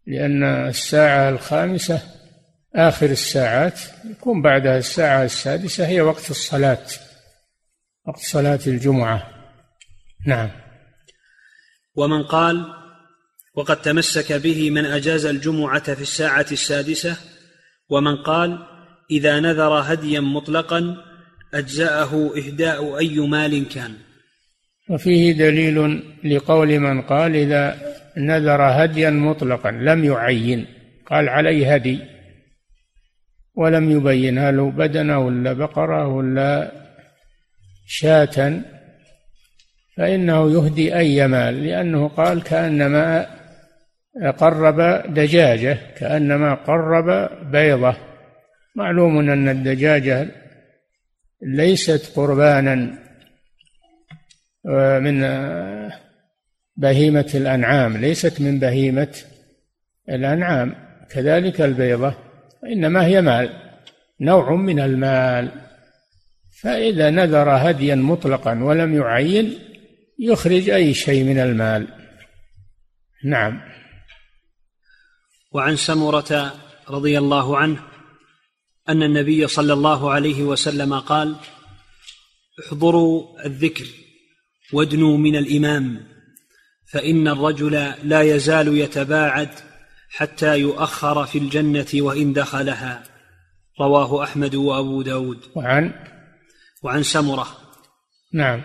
[0.07, 2.01] لأن الساعة الخامسة
[2.75, 6.87] آخر الساعات يكون بعدها الساعة السادسة هي وقت الصلاة
[8.07, 9.27] وقت صلاة الجمعة.
[10.27, 10.49] نعم.
[11.95, 12.65] ومن قال
[13.55, 17.17] وقد تمسك به من أجاز الجمعة في الساعة السادسة.
[17.89, 18.67] ومن قال
[19.11, 20.97] إذا نذر هديا مطلقا
[21.53, 23.97] أجزأه إهداء أي مال كان.
[24.91, 27.77] وفيه دليل لقول من قال إذا
[28.17, 30.65] نذر هديا مطلقا لم يعين
[31.05, 31.99] قال علي هدي.
[33.55, 36.71] ولم يبين هل بدنه ولا بقرة ولا
[37.87, 38.61] شاة؟
[39.97, 43.27] فإنه يهدي أي مال لأنه قال كأنما
[44.37, 44.81] قرب
[45.13, 47.95] دجاجة كأنما قرب بيضة.
[48.75, 50.27] معلوم أن الدجاجة
[51.41, 53.00] ليست قربانا.
[54.99, 55.21] من
[56.75, 59.15] بهيمة الأنعام ليست من بهيمة
[60.09, 60.75] الأنعام.
[61.09, 62.15] كذلك البيضة
[62.63, 63.49] إنما هي مال
[64.21, 65.51] نوع من المال.
[66.61, 69.59] فإذا نذر هديا مطلقا ولم يعين
[70.19, 71.87] يخرج أي شيء من المال.
[73.25, 73.61] نعم.
[75.51, 76.53] وعن سمرة
[76.89, 77.79] رضي الله عنه
[78.89, 81.35] أن النبي صلى الله عليه وسلم قال
[82.65, 83.85] احضروا الذكر.
[84.73, 86.03] وادنوا من الإمام
[86.91, 89.49] فإن الرجل لا يزال يتباعد
[90.09, 93.03] حتى يؤخر في الجنة وإن دخلها.
[93.81, 95.39] رواه أحمد وأبو داود.
[95.55, 95.93] وعن؟
[96.83, 97.47] وعن سمرة.
[98.33, 98.61] نعم.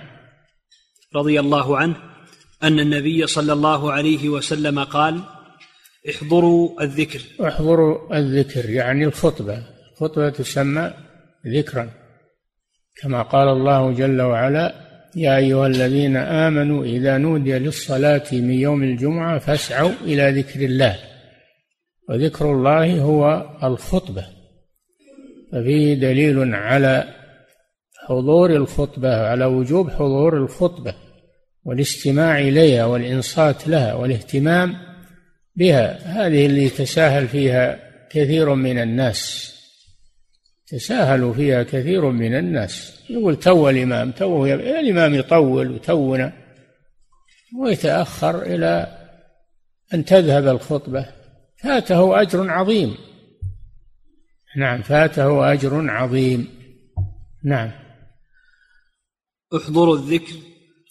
[1.15, 1.97] رضي الله عنه
[2.63, 5.21] أن النبي صلى الله عليه وسلم قال
[6.11, 7.21] احضروا الذكر.
[7.49, 9.63] احضروا الذكر يعني الخطبة.
[9.93, 10.95] الخطبة تسمى
[11.47, 11.91] ذكرا
[13.03, 14.86] كما قال الله جل وعلا
[15.17, 20.97] يا أيها الذين آمنوا إذا نودي للصلاة من يوم الجمعة فاسعوا إلى ذكر الله.
[22.09, 24.27] وذكر الله هو الخطبة.
[25.53, 27.05] ففيه دليل على
[28.07, 30.95] حضور الخطبة على وجوب حضور الخطبة
[31.65, 34.75] والاستماع إليها والإنصات لها والاهتمام
[35.57, 37.79] بها هذه اللي يتساهل فيها
[38.11, 39.53] كثير من الناس.
[40.67, 43.01] تساهلوا فيها كثير من الناس.
[43.11, 46.33] يقول تو الإمام تو الإمام يطول وتونا
[47.59, 48.99] ويتأخر إلى
[49.95, 51.07] أن تذهب الخطبة.
[51.63, 52.95] فاته أجر عظيم.
[54.57, 56.49] نعم فاته أجر عظيم.
[57.45, 57.71] نعم.
[59.57, 60.35] احضروا الذكر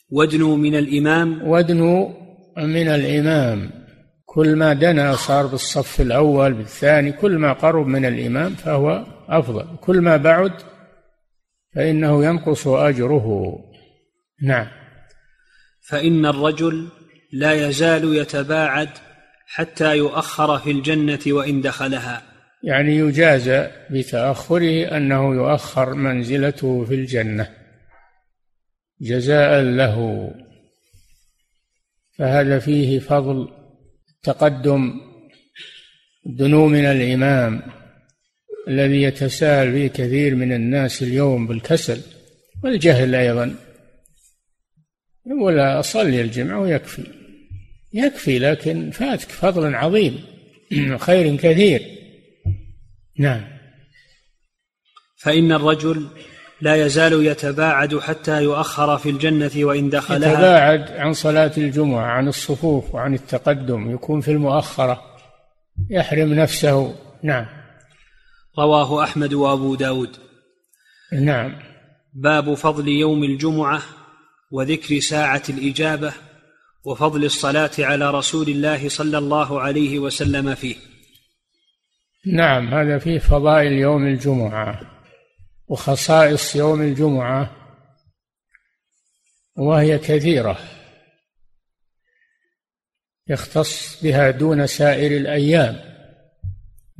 [0.09, 1.47] وادنوا من الإمام.
[1.47, 2.09] وادنوا
[2.57, 3.85] من الإمام.
[4.25, 9.77] كل ما دنا صار بالصف الأول بالثاني كل ما قرب من الإمام فهو أفضل.
[9.81, 10.53] كل ما بعد
[11.75, 13.57] فإنه ينقص أجره.
[14.41, 14.67] نعم.
[15.81, 16.87] فإن الرجل
[17.33, 18.89] لا يزال يتباعد
[19.47, 22.21] حتى يؤخر في الجنة وإن دخلها.
[22.63, 27.49] يعني يجازى بتأخره أنه يؤخر منزلته في الجنة
[29.01, 30.31] جزاء له.
[32.17, 33.49] فهذا فيه فضل
[34.23, 35.01] تقدم
[36.25, 37.61] دنو من الإمام.
[38.67, 42.01] الذي يتساهل فيه كثير من الناس اليوم بالكسل
[42.63, 43.55] والجهل أيضا.
[45.41, 47.03] ولا أصلي الجمعة ويكفي.
[47.93, 50.19] يكفي لكن فاتك فضل عظيم
[50.97, 51.81] خير كثير.
[53.19, 53.41] نعم.
[55.17, 56.07] فإن الرجل
[56.61, 60.31] لا يزال يتباعد حتى يؤخر في الجنة وإن دخلها.
[60.31, 65.01] يتباعد عن صلاة الجمعة عن الصفوف وعن التقدم يكون في المؤخرة
[65.89, 66.95] يحرم نفسه.
[67.23, 67.54] نعم.
[68.59, 70.17] رواه أحمد وأبو داود.
[71.13, 71.59] نعم.
[72.13, 73.81] باب فضل يوم الجمعة
[74.51, 76.13] وذكر ساعة الإجابة
[76.85, 80.75] وفضل الصلاة على رسول الله صلى الله عليه وسلم فيه.
[82.33, 84.81] نعم هذا فيه فضائل يوم الجمعة
[85.67, 87.51] وخصائص يوم الجمعة
[89.57, 90.59] وهي كثيرة.
[93.27, 95.94] يختص بها دون سائر الأيام.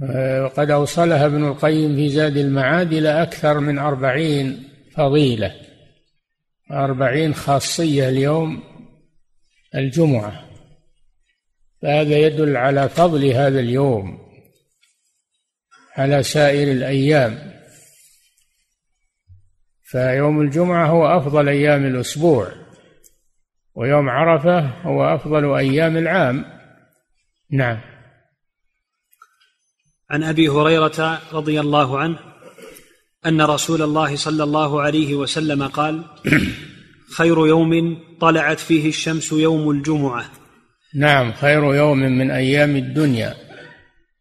[0.02, 4.64] وقد أوصلها ابن القيم في زاد المعاد إلى أكثر من أربعين
[4.96, 5.56] فضيلة.
[6.72, 8.64] أربعين خاصية اليوم
[9.76, 10.46] الجمعة.
[11.82, 14.20] فهذا يدل على فضل هذا اليوم
[15.98, 17.52] على سائر الأيام.
[19.84, 22.52] فيوم الجمعة هو أفضل أيام الأسبوع
[23.76, 26.46] ويوم عرفة هو أفضل أيام العام.
[27.52, 27.95] نعم.
[30.10, 32.20] عن أبي هريرة رضي الله عنه
[33.26, 36.03] أن رسول الله صلى الله عليه وسلم قال
[37.18, 40.32] خير يوم طلعت فيه الشمس يوم الجمعة.
[40.95, 43.36] نعم خير يوم من أيام الدنيا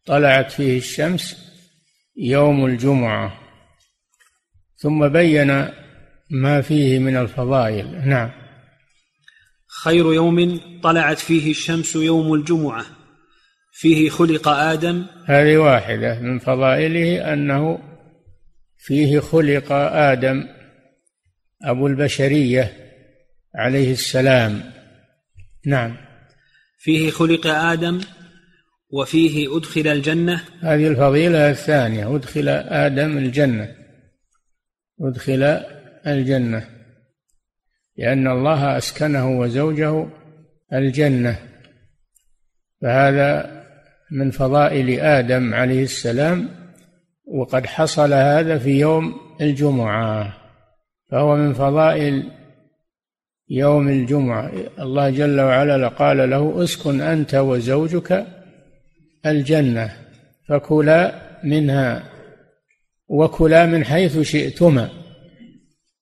[0.05, 1.37] طلعت فيه الشمس
[2.17, 3.39] يوم الجمعة.
[4.77, 5.69] ثم بين
[6.29, 8.09] ما فيه من الفضائل.
[8.09, 8.31] نعم.
[9.83, 12.85] خير يوم طلعت فيه الشمس يوم الجمعة.
[13.77, 16.19] فيه خلق آدم؟ هذه واحدة.
[16.19, 17.79] من فضائله أنه
[18.77, 20.47] فيه خلق آدم
[21.63, 22.73] أبو البشرية
[23.55, 24.71] عليه السلام.
[25.65, 25.97] نعم.
[26.77, 28.01] فيه خلق آدم
[28.89, 33.75] وفيه أدخل الجنة؟ هذه الفضيلة الثانية أدخل آدم الجنة.
[35.01, 35.43] أدخل
[36.07, 36.69] الجنة
[37.97, 40.07] لأن الله أسكنه وزوجه
[40.73, 41.39] الجنة.
[42.81, 43.64] فهذا
[44.15, 46.49] من فضائل آدم عليه السلام
[47.27, 50.33] وقد حصل هذا في يوم الجمعة
[51.11, 52.23] فهو من فضائل
[53.49, 54.51] يوم الجمعة.
[54.79, 58.25] الله جل وعلا قال له اسكن أنت وزوجك
[59.25, 59.91] الجنة
[60.49, 62.03] فكلا منها
[63.07, 64.89] وكلا من حيث شئتما.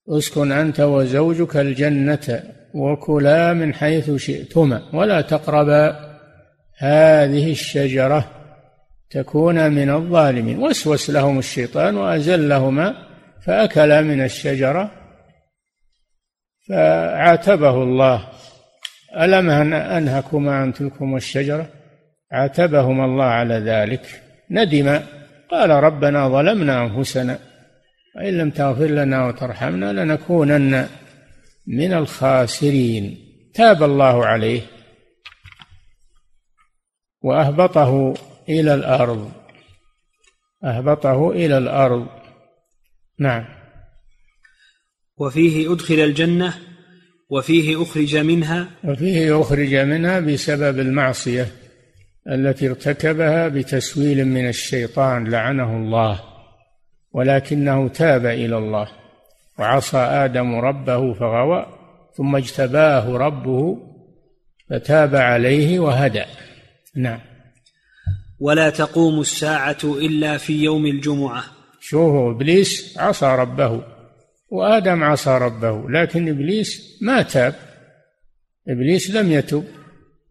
[0.10, 2.44] اسكن أنت وزوجك الجنة
[2.74, 6.13] وكلا من حيث شئتما ولا تقربا
[6.78, 8.30] هذه الشجرة
[9.10, 10.60] تكون من الظالمين.
[10.60, 12.96] وسوس لهم الشيطان وأزلهما
[13.46, 14.92] فأكلا من الشجرة
[16.70, 18.28] فعاتبه الله.
[19.18, 21.68] ألم أنهكما عن تلكم الشجرة؟
[22.32, 24.22] عاتبهما الله على ذلك.
[24.52, 25.00] ندم.
[25.52, 27.40] قال ربنا ظلمنا أنفسنا.
[28.16, 30.88] وإن لم تغفر لنا وترحمنا لنكونن
[31.68, 33.18] من الخاسرين.
[33.54, 34.62] تاب الله عليه.
[37.24, 38.14] وأهبطه
[38.50, 39.32] إلى الأرض.
[40.64, 42.08] أهبطه إلى الأرض.
[43.20, 43.46] نعم.
[45.18, 46.54] وفيه أدخل الجنة
[47.30, 48.68] وفيه أخرج منها.
[48.84, 51.48] وفيه أخرج منها بسبب المعصية
[52.30, 56.20] التي ارتكبها بتسويل من الشيطان لعنه الله
[57.12, 58.88] ولكنه تاب إلى الله
[59.60, 61.66] وعصى آدم ربه فغوى
[62.18, 63.78] ثم اجتباه ربه
[64.70, 66.24] فتاب عليه وهدى.
[66.96, 67.20] نعم.
[68.40, 71.44] ولا تقوم الساعة إلا في يوم الجمعة.
[71.80, 73.84] شوفوا إبليس عصى ربه
[74.50, 77.56] وآدم عصى ربه لكن إبليس ما تاب.
[78.70, 79.64] إبليس لم يتب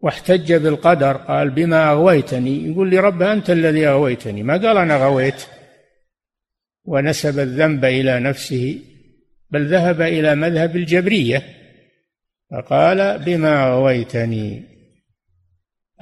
[0.01, 2.71] واحتج بالقدر قال بما أغويتني.
[2.71, 4.43] يقول لي رب أنت الذي أغويتني.
[4.43, 5.45] ما قال أنا غويت؟
[6.85, 8.79] ونسب الذنب إلى نفسه
[9.51, 11.43] بل ذهب إلى مذهب الجبرية
[12.51, 14.72] فقال بما أغويتني.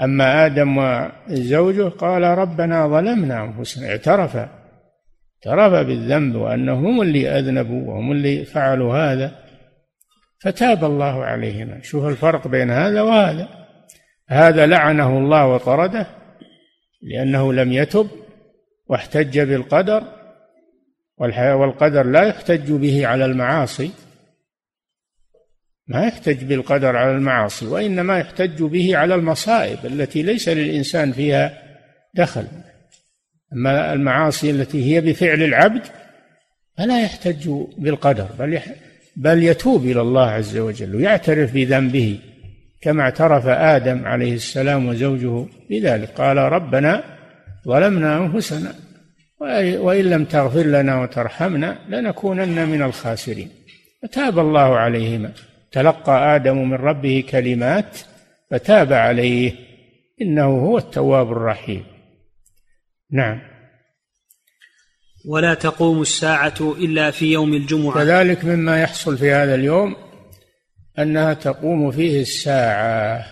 [0.01, 0.77] أما آدم
[1.29, 4.35] وزوجه قال ربنا ظلمنا أنفسنا اعترف.
[5.47, 9.31] اعترف بالذنب وأنهم هم اللي أذنبوا وهم اللي فعلوا هذا.
[10.39, 11.81] فتاب الله عليهما.
[11.81, 13.47] شوف الفرق بين هذا وهذا.
[14.29, 16.07] هذا لعنه الله وطرده
[17.01, 18.07] لأنه لم يتب
[18.87, 20.03] واحتج بالقدر
[21.17, 23.91] والقدر لا يحتج به على المعاصي.
[25.87, 31.53] ما يحتج بالقدر على المعاصي وإنما يحتج به على المصائب التي ليس للإنسان فيها
[32.15, 32.47] دخل.
[33.53, 35.81] أما المعاصي التي هي بفعل العبد
[36.77, 38.59] فلا يحتج بالقدر بل
[39.15, 42.19] بل يتوب إلى الله عز وجل ويعترف بذنبه
[42.81, 46.09] كما اعترف آدم عليه السلام وزوجه بذلك.
[46.09, 47.03] قال ربنا
[47.67, 48.75] ظلمنا أنفسنا
[49.79, 53.49] وإن لم تغفر لنا وترحمنا لنكونن من الخاسرين.
[54.03, 55.31] فتاب الله عليهما.
[55.71, 57.97] تلقى آدم من ربه كلمات
[58.51, 59.53] فتاب عليه
[60.21, 61.83] إنه هو التواب الرحيم.
[63.11, 63.41] نعم.
[65.25, 67.93] ولا تقوم الساعة إلا في يوم الجمعة.
[67.93, 69.95] كذلك مما يحصل في هذا اليوم
[70.99, 73.25] أنها تقوم فيه الساعة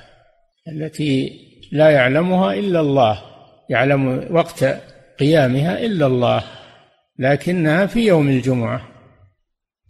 [0.67, 1.39] التي
[1.71, 3.21] لا يعلمها إلا الله
[3.69, 4.63] يعلم وقت
[5.19, 6.43] قيامها إلا الله
[7.19, 8.98] لكنها في يوم الجمعة.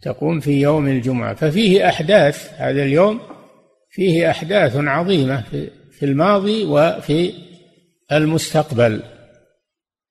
[0.02, 1.34] تقوم في يوم الجمعة.
[1.34, 3.20] ففيه أحداث هذا اليوم
[3.90, 5.40] فيه أحداث عظيمة
[5.98, 7.32] في الماضي وفي
[8.12, 9.02] المستقبل.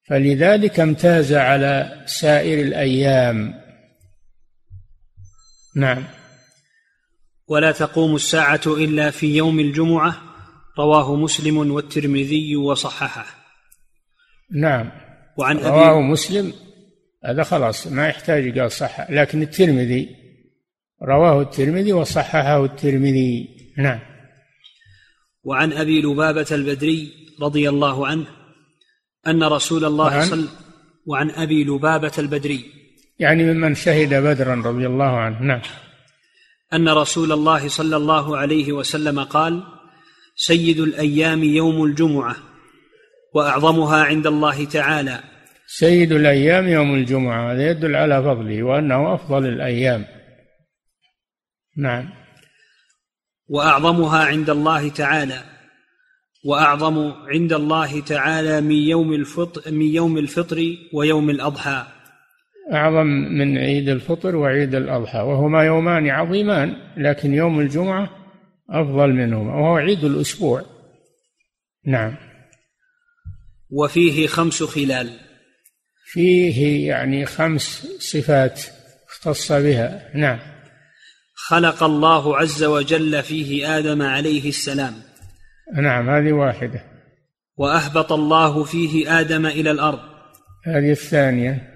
[0.09, 3.53] فلذلك امتاز على سائر الأيام.
[5.75, 6.03] نعم.
[7.47, 10.21] ولا تقوم الساعة إلا في يوم الجمعة
[10.79, 13.25] رواه مسلم والترمذي وصححه.
[14.51, 14.91] نعم.
[15.37, 16.53] وعن رواه أبي مسلم
[17.25, 19.11] هذا خلاص ما يحتاج قال صح.
[19.11, 20.15] لكن الترمذي
[21.03, 23.49] رواه الترمذي وصححه الترمذي.
[23.77, 23.99] نعم.
[25.43, 27.11] وعن أبي لبابة البدري
[27.41, 28.25] رضي الله عنه
[29.27, 30.47] أن رسول الله وعن؟ صلى
[31.05, 32.65] وعن أبي لبابة البدري.
[33.19, 35.41] يعني ممن شهد بدرا رضي الله عنه.
[35.41, 35.61] نعم.
[36.73, 39.63] أن رسول الله صلى الله عليه وسلم قال
[40.35, 42.35] سيد الأيام يوم الجمعة
[43.33, 45.23] وأعظمها عند الله تعالى
[45.71, 50.05] سيد الأيام يوم الجمعة هذا يدل على فضله وأنه أفضل الأيام.
[51.77, 52.09] نعم.
[53.47, 55.43] وأعظمها عند الله تعالى
[56.45, 61.85] وأعظم عند الله تعالى من يوم الفطر من يوم الفطر ويوم الأضحى.
[62.73, 68.09] أعظم من عيد الفطر وعيد الأضحى وهما يومان عظيمان لكن يوم الجمعة
[68.69, 70.61] أفضل منهما وهو عيد الأسبوع.
[71.85, 72.15] نعم.
[73.71, 75.28] وفيه خمس خلال.
[76.11, 78.61] فيه يعني خمس صفات
[79.09, 80.09] اختص بها.
[80.15, 80.39] نعم.
[81.35, 84.93] خلق الله عز وجل فيه آدم عليه السلام.
[85.73, 86.83] نعم هذه واحدة.
[87.57, 89.99] وأهبط الله فيه آدم إلى الأرض.
[90.65, 91.69] هذه الثانية.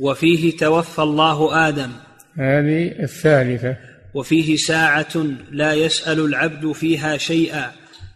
[0.00, 1.90] وفيه توفى الله آدم.
[2.38, 3.76] هذه الثالثة.
[4.14, 7.72] وفيه ساعة لا يسأل العبد فيها شيئا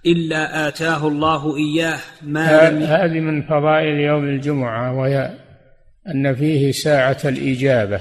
[0.06, 2.68] إلا آتاه الله إياه ما
[3.04, 5.41] هذه من فضائل يوم الجمعة وهي
[6.08, 8.00] أن فيه ساعة الإجابة.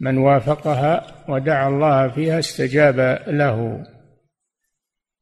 [0.00, 3.86] من وافقها ودعا الله فيها استجاب له.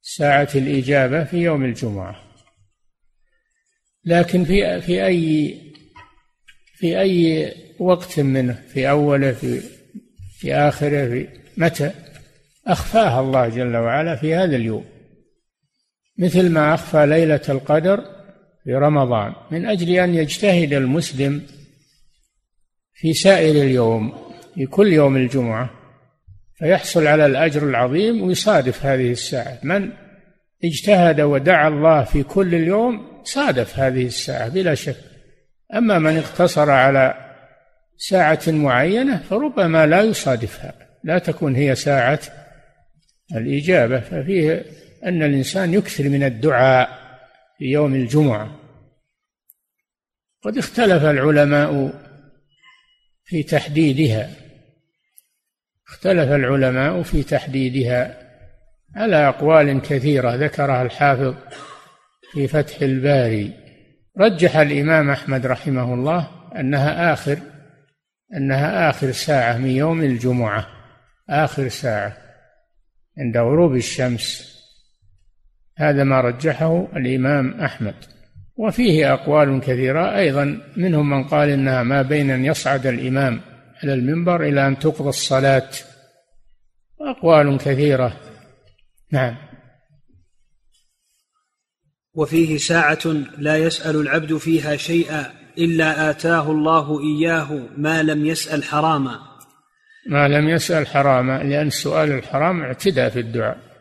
[0.01, 2.17] ساعة الإجابة في يوم الجمعة.
[4.05, 5.59] لكن في في أي
[6.75, 9.61] في أي وقت منه في أوله في
[10.39, 11.91] في آخره في متى؟
[12.67, 14.85] أخفاها الله جل وعلا في هذا اليوم.
[16.19, 18.12] مثل ما أخفى ليلة القدر
[18.65, 21.43] في رمضان من أجل أن يجتهد المسلم
[22.95, 24.15] في سائر اليوم
[24.55, 25.71] في كل يوم الجمعة
[26.63, 29.59] فيحصل على الأجر العظيم ويصادف هذه الساعة.
[29.63, 29.91] من
[30.65, 34.97] اجتهد ودعا الله في كل اليوم صادف هذه الساعة بلا شك.
[35.75, 37.15] أما من اقتصر على
[37.97, 42.21] ساعة معينة فربما لا يصادفها لا تكون هي ساعة
[43.37, 44.01] الإجابة.
[44.01, 44.65] ففيه
[45.05, 47.02] أن الإنسان يكثر من الدعاء.
[47.63, 48.61] في يوم الجمعة.
[50.43, 51.93] قد اختلف العلماء
[53.25, 54.31] في تحديدها.
[55.89, 58.19] اختلف العلماء في تحديدها
[58.97, 61.35] على أقوال كثيرة ذكرها الحافظ
[62.33, 63.53] في فتح الباري.
[64.19, 67.39] رجح الإمام أحمد رحمه الله أنها آخر
[68.37, 70.67] أنها آخر ساعة من يوم الجمعة.
[71.31, 72.17] آخر ساعة
[73.19, 74.52] عند غروب الشمس.
[75.77, 77.95] هذا ما رجحه الإمام أحمد.
[78.57, 80.19] وفيه أقوال كثيرة.
[80.19, 83.41] أيضا منهم من قال إنها ما بين أن يصعد الإمام
[83.83, 85.69] على المنبر إلى أن تقضى الصلاة.
[87.01, 88.17] أقوال كثيرة.
[89.13, 89.37] نعم.
[92.15, 93.07] وفيه ساعة
[93.39, 95.27] لا يسأل العبد فيها شيئا
[95.59, 99.19] إلا آتاه الله إياه ما لم يسأل حراما.
[100.09, 103.72] ما لم يسأل حراما لأن سؤال الحرام اعتداء في الدعاء.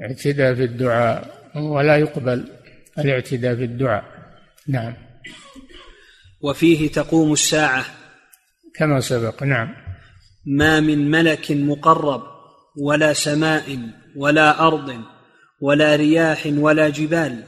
[0.00, 2.44] اعتداء في الدعاء ولا يقبل
[2.98, 4.04] الاعتداء في الدعاء.
[4.68, 4.94] نعم.
[6.42, 7.84] وفيه تقوم الساعة.
[8.74, 9.74] كما سبق نعم.
[10.46, 12.22] ما من ملك مقرب
[12.76, 13.78] ولا سماء
[14.16, 14.94] ولا أرض
[15.60, 17.44] ولا رياح ولا جبال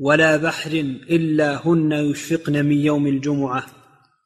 [0.00, 0.70] ولا بحر
[1.10, 3.66] إلا هن يشفقن من يوم الجمعة.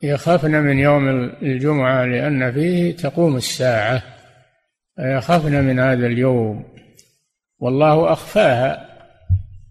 [0.02, 1.08] يخافن من يوم
[1.42, 4.02] الجمعة لأن فيه تقوم الساعة.
[4.98, 6.64] يخافن من هذا اليوم.
[7.60, 8.86] والله أخفاها.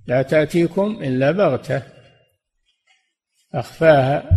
[0.07, 1.83] لا تأتيكم إلا بغتة.
[3.53, 4.29] أخفاها.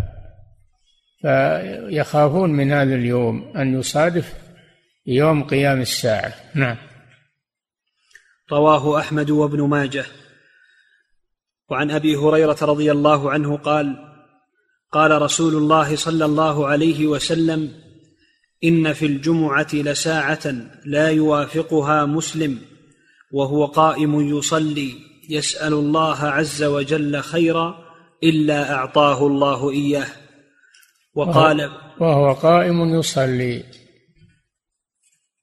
[1.21, 4.35] فيخافون من هذا اليوم أن يصادف
[5.07, 6.35] يوم قيام الساعة.
[6.55, 6.77] نعم.
[8.53, 10.05] رواه أحمد وابن ماجه.
[11.69, 14.13] وعن أبي هريرة رضي الله عنه قال
[14.93, 17.73] قال رسول الله صلى الله عليه وسلم
[18.65, 22.72] إن في الجمعة لساعة لا يوافقها مسلم.
[23.33, 24.95] وهو قائم يصلي
[25.30, 27.74] يسأل الله عز وجل خيرا
[28.24, 30.07] إلا أعطاه الله إياه.
[31.14, 31.70] وقال
[32.01, 33.64] وهو قائم يصلي.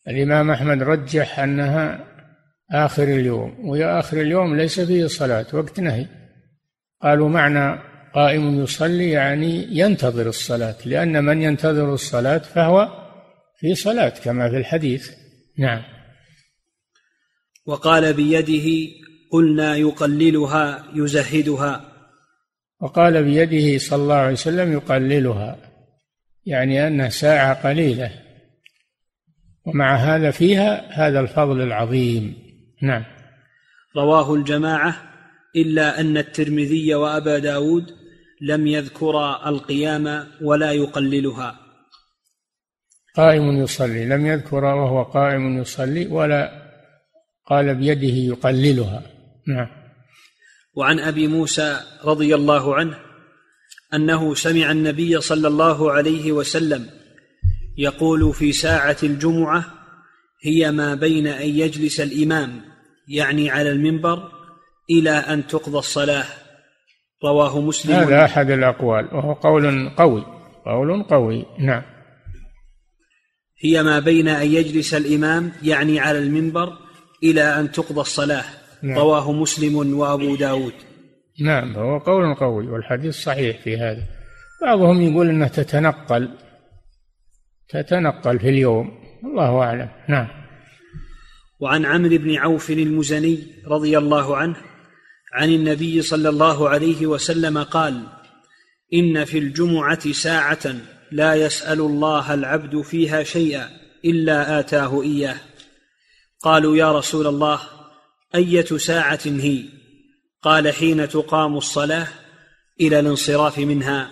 [0.07, 2.05] الإمام أحمد رجح أنها
[2.71, 6.05] آخر اليوم ويا آخر اليوم ليس فيه صلاة وقت نهي.
[7.03, 7.79] قالوا معنى
[8.13, 12.87] قائم يصلي يعني ينتظر الصلاة لأن من ينتظر الصلاة فهو
[13.59, 15.09] في صلاة كما في الحديث.
[15.57, 15.98] نعم.
[17.69, 18.91] وقال بيده
[19.31, 21.85] قلنا يقللها يزهدها.
[22.81, 25.57] وقال بيده صلى الله عليه وسلم يقللها
[26.45, 28.11] يعني أنها ساعة قليلة.
[29.65, 32.33] ومع هذا فيها هذا الفضل العظيم.
[32.81, 33.03] نعم.
[33.97, 34.95] رواه الجماعة
[35.55, 37.91] إلا أن الترمذي وأبا داود
[38.41, 41.59] لم يذكرا القيام ولا يقللها.
[43.15, 46.58] قائم يصلي لم يذكر وهو قائم يصلي ولا
[47.49, 49.01] قال بيده يقللها.
[49.47, 49.67] نعم.
[50.75, 52.97] وعن أبي موسى رضي الله عنه
[53.93, 56.89] أنه سمع النبي صلى الله عليه وسلم
[57.77, 59.65] يقول في ساعة الجمعة
[60.43, 62.61] هي ما بين أن يجلس الإمام
[63.07, 64.31] يعني على المنبر
[64.89, 66.25] إلى أن تقضى الصلاة.
[67.23, 67.93] رواه مسلم.
[67.93, 70.25] هذا أحد الأقوال وهو قول قوي
[70.65, 71.45] قول قوي.
[71.59, 71.81] نعم.
[73.63, 76.88] هي ما بين أن يجلس الإمام يعني على المنبر
[77.23, 78.45] إلى أن تقضى الصلاة.
[78.81, 78.97] نعم.
[78.97, 80.73] رواه مسلم وأبو داود.
[81.41, 84.03] نعم هو قول قوي والحديث صحيح في هذا.
[84.61, 86.29] بعضهم يقول انها تتنقل
[87.69, 88.91] تتنقل في اليوم.
[89.23, 89.89] الله أعلم.
[90.09, 90.27] نعم.
[91.59, 94.55] وعن عمرو بن عوف المزني رضي الله عنه
[95.33, 98.03] عن النبي صلى الله عليه وسلم قال
[98.93, 100.75] إن في الجمعة ساعة
[101.11, 103.69] لا يسأل الله العبد فيها شيئا
[104.05, 105.35] إلا آتاه إياه.
[106.41, 107.59] قالوا يا رسول الله
[108.35, 109.63] أية ساعة هي؟
[110.41, 112.07] قال حين تقام الصلاة
[112.81, 114.09] إلى الانصراف منها.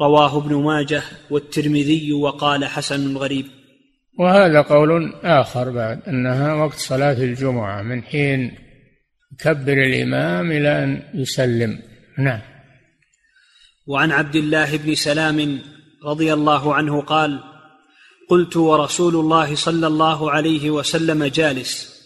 [0.00, 3.46] رواه ابن ماجه والترمذي وقال حسن غريب.
[4.18, 8.54] وهذا قول آخر بعد أنها وقت صلاة الجمعة من حين
[9.32, 11.78] يكبر الإمام إلى أن يسلم.
[12.18, 12.40] نعم.
[13.86, 15.58] وعن عبد الله بن سلام
[16.04, 17.49] رضي الله عنه قال
[18.30, 22.00] قلت ورسول الله صلى الله عليه وسلم جالس.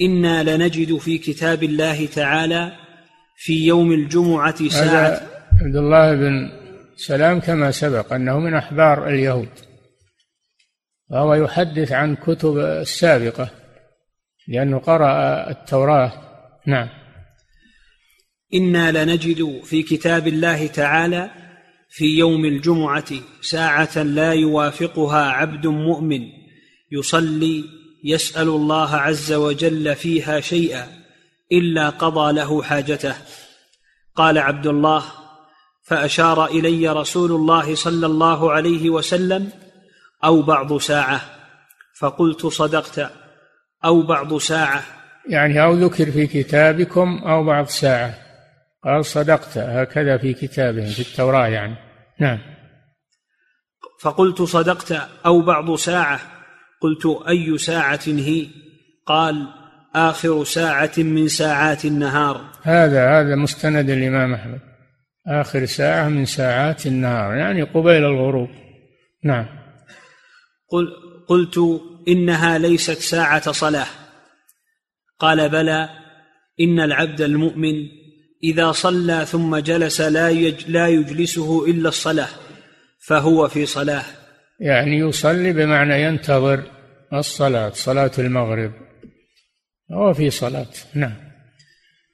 [0.00, 2.72] إنا لنجد في كتاب الله تعالى
[3.36, 5.20] في يوم الجمعة ساعة
[5.62, 6.50] عبد الله بن
[6.96, 9.48] سلام كما سبق أنه من أحبار اليهود.
[11.10, 13.50] وهو يحدث عن كتب السابقة
[14.48, 16.12] لأنه قرأ التوراة.
[16.66, 16.88] نعم.
[18.54, 21.30] إنا لنجد في كتاب الله تعالى
[21.90, 26.20] في يوم الجمعة ساعة لا يوافقها عبد مؤمن
[26.92, 27.64] يصلي
[28.04, 30.86] يسأل الله عز وجل فيها شيئا
[31.52, 33.14] إلا قضى له حاجته.
[34.14, 35.04] قال عبد الله
[35.82, 39.50] فأشار إلي رسول الله صلى الله عليه وسلم
[40.24, 41.20] أو بعض ساعة
[41.98, 43.10] فقلت صدقت
[43.84, 44.82] أو بعض ساعة.
[45.28, 48.29] يعني أو ذكر في كتابكم أو بعض ساعة.
[48.84, 51.74] قال صدقت هكذا في كتابهم في التوراة يعني.
[52.20, 52.38] نعم.
[54.00, 54.92] فقلت صدقت
[55.26, 56.20] أو بعض ساعة.
[56.80, 58.46] قلت أي ساعة هي؟
[59.06, 59.48] قال
[59.94, 62.50] آخر ساعة من ساعات النهار.
[62.62, 64.60] هذا هذا مستند الإمام أحمد.
[65.26, 68.48] آخر ساعة من ساعات النهار يعني قبيل الغروب.
[69.24, 69.46] نعم.
[70.68, 70.88] قل
[71.28, 73.86] قلت إنها ليست ساعة صلاة.
[75.18, 75.88] قال بلى
[76.60, 77.99] إن العبد المؤمن
[78.44, 80.32] إذا صلى ثم جلس لا
[80.68, 82.28] لا يجلسه إلا الصلاة
[82.98, 84.04] فهو في صلاة.
[84.60, 86.62] يعني يصلي بمعنى ينتظر
[87.12, 88.72] الصلاة صلاة المغرب.
[89.92, 91.14] هو في صلاة نعم.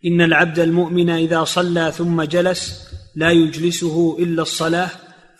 [0.04, 4.90] إن العبد المؤمن إذا صلى ثم جلس لا يجلسه إلا الصلاة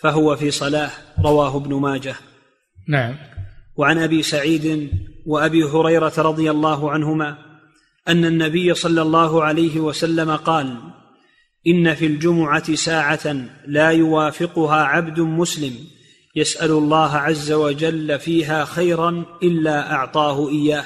[0.01, 0.91] فهو في صلاة
[1.25, 2.15] رواه ابن ماجه.
[2.89, 3.17] نعم.
[3.77, 4.91] وعن أبي سعيد
[5.27, 7.46] وأبي هريرة رضي الله عنهما
[8.09, 10.77] أن النبي صلى الله عليه وسلم قال
[11.67, 13.37] إن في الجمعة ساعة
[13.67, 15.73] لا يوافقها عبد مسلم
[16.37, 20.85] يسأل الله عز وجل فيها خيرا إلا أعطاه إياه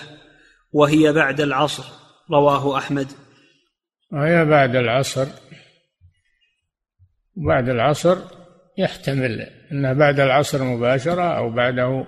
[0.73, 1.85] وهي بعد العصر
[2.31, 3.07] رواه أحمد.
[4.12, 5.27] وهي بعد العصر
[7.37, 8.18] بعد العصر
[8.79, 12.07] يحتمل أنها بعد العصر مباشرة أو بعده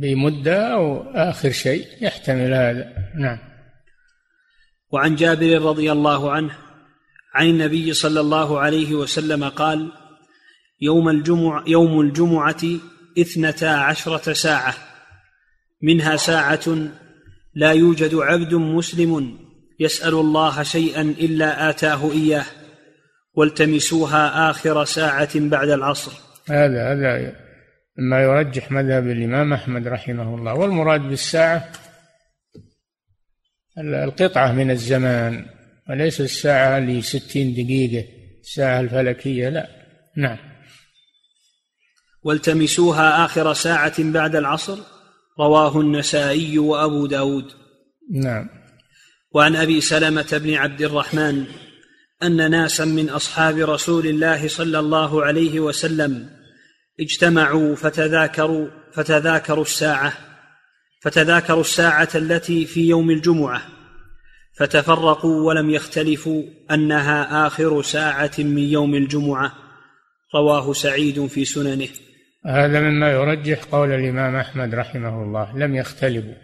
[0.00, 2.92] بمدة أو آخر شيء يحتمل هذا.
[3.18, 3.38] نعم.
[4.92, 6.50] وعن جابر رضي الله عنه
[7.34, 9.92] عن النبي صلى الله عليه وسلم قال
[10.80, 12.62] يوم الجمعة يوم الجمعة
[13.18, 14.74] اثنتا عشرة ساعة.
[15.82, 16.64] منها ساعة
[17.54, 19.38] لا يوجد عبد مسلم
[19.80, 22.44] يسأل الله شيئا إلا آتاه إياه
[23.34, 26.12] والتمسوها آخر ساعة بعد العصر.
[26.48, 27.43] هذا هذا
[27.98, 31.72] مما يرجح مذهب الإمام أحمد رحمه الله والمراد بالساعة
[33.78, 35.46] القطعة من الزمان
[35.90, 38.08] وليس الساعة لستين دقيقة
[38.40, 39.68] الساعة الفلكية لا
[40.16, 40.38] نعم.
[42.22, 44.78] والتمسوها آخر ساعة بعد العصر
[45.40, 47.52] رواه النسائي وأبو داود.
[48.12, 48.48] نعم.
[49.32, 51.44] وعن أبي سلمة بن عبد الرحمن
[52.22, 56.30] أن ناسا من أصحاب رسول الله صلى الله عليه وسلم
[57.00, 60.12] اجتمعوا فتذاكروا فتذاكروا الساعة
[61.02, 63.62] فتذاكروا الساعة التي في يوم الجمعة
[64.54, 69.52] فتفرقوا ولم يختلفوا أنها آخر ساعة من يوم الجمعة.
[70.34, 71.88] رواه سعيد في سننه.
[72.46, 76.34] هذا مما يرجح قول الإمام أحمد رحمه الله لم يختلفوا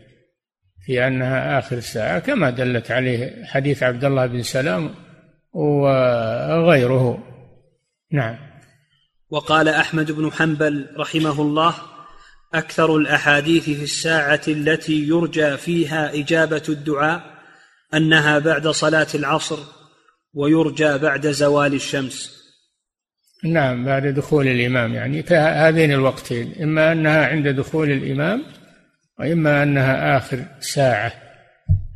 [0.87, 4.95] في أنها آخر ساعة كما دلت عليه حديث عبد الله بن سلام
[5.53, 7.25] وغيره.
[8.13, 8.50] نعم.
[9.31, 11.75] وقال أحمد بن حنبل رحمه الله
[12.55, 17.23] أكثر الأحاديث في الساعة التي يرجى فيها إجابة الدعاء
[17.95, 19.59] أنها بعد صلاة العصر
[20.35, 22.41] ويرجى بعد زوال الشمس.
[23.45, 28.43] نعم بعد دخول الإمام يعني هذين الوقتين إما أنها عند دخول الإمام
[29.19, 31.13] وإما أنها آخر ساعة.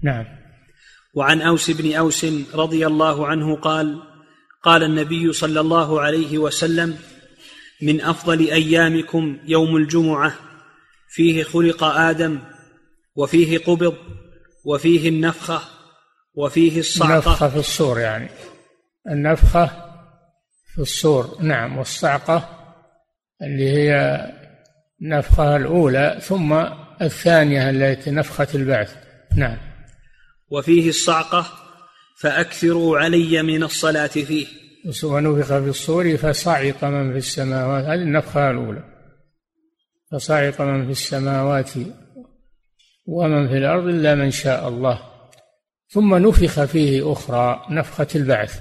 [0.03, 0.25] نعم.
[1.15, 4.03] وعن أوس بن أوس رضي الله عنه قال
[4.63, 6.97] قال النبي صلى الله عليه وسلم
[7.85, 10.35] من أفضل أيامكم يوم الجمعة.
[11.09, 12.39] فيه خلق آدم
[13.17, 13.95] وفيه قبض
[14.65, 15.61] وفيه النفخة
[16.35, 17.13] وفيه الصعقة.
[17.13, 18.29] النفخة في الصور يعني.
[19.11, 19.67] النفخة
[20.75, 22.49] في الصور نعم والصعقة
[23.43, 24.21] اللي هي
[25.03, 26.53] النفخة الأولى ثم
[27.03, 28.95] الثانية التي نفخة البعث.
[29.37, 29.59] نعم.
[30.51, 31.47] وفيه الصعقة
[32.21, 34.64] فأكثروا علي من الصلاة فيه.
[35.05, 38.85] ونفخ في الصور فصعق من في السماوات هذه النفخة الأولى.
[40.13, 41.71] فصعق من في السماوات
[43.07, 45.01] ومن في الأرض إلا من شاء الله.
[45.89, 48.61] ثم نفخ فيه أخرى نفخة البعث.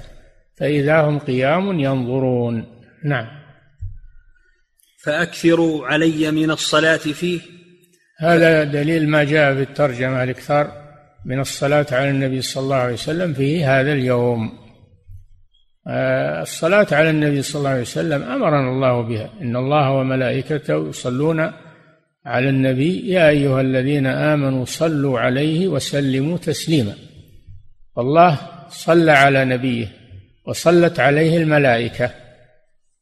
[0.55, 2.65] فإذا هم قيام ينظرون.
[3.03, 3.28] نعم.
[5.03, 7.41] فأكثروا علي من الصلاة فيه.
[8.19, 10.84] هذا دليل ما جاء في الترجمة الإكثار
[11.26, 14.62] من الصلاة على النبي صلى الله عليه وسلم في هذا اليوم.
[15.88, 19.29] الصلاة على النبي صلى الله عليه وسلم أمرنا الله بها.
[19.41, 21.51] إن الله وملائكته يصلون
[22.25, 23.09] على النبي.
[23.09, 26.93] يا أيها الذين آمنوا صلوا عليه وسلموا تسليما.
[27.97, 29.88] الله صلى على نبيه
[30.47, 32.11] وصلت عليه الملائكة.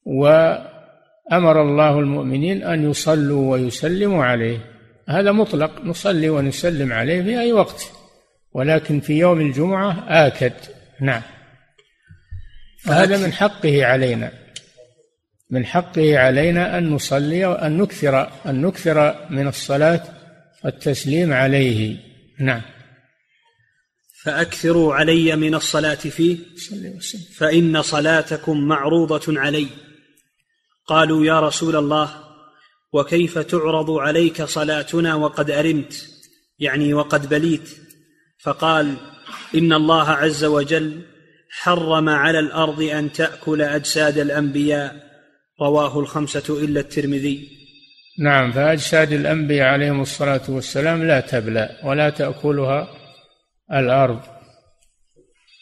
[0.05, 4.57] وأمر الله المؤمنين أن يصلوا ويسلموا عليه.
[5.09, 5.85] هذا مطلق.
[5.85, 7.91] نصلي ونسلم عليه في أي وقت.
[8.53, 10.53] ولكن في يوم الجمعة آكد.
[11.01, 11.21] نعم.
[12.83, 14.31] فهذا من حقه علينا.
[15.49, 20.03] من حقه علينا أن نصلي وأن نكثر أن نكثر من الصلاة
[20.63, 21.97] والتسليم عليه.
[22.39, 22.61] نعم.
[24.23, 26.37] فأكثروا علي من الصلاة فيه.
[27.35, 29.67] فإن صلاتكم معروضة علي.
[30.87, 32.13] قالوا يا رسول الله
[32.93, 36.07] وكيف تعرض عليك صلاتنا وقد أرمت
[36.59, 37.69] يعني وقد بليت.
[38.39, 38.95] فقال
[39.55, 41.10] إن الله عز وجل
[41.59, 44.95] حرم على الأرض أن تأكل أجساد الأنبياء.
[45.61, 47.47] رواه الخمسة إلا الترمذي.
[48.19, 52.87] نعم فأجساد الأنبياء عليهم الصلاة والسلام لا تبلى ولا تأكلها
[53.73, 54.19] الأرض.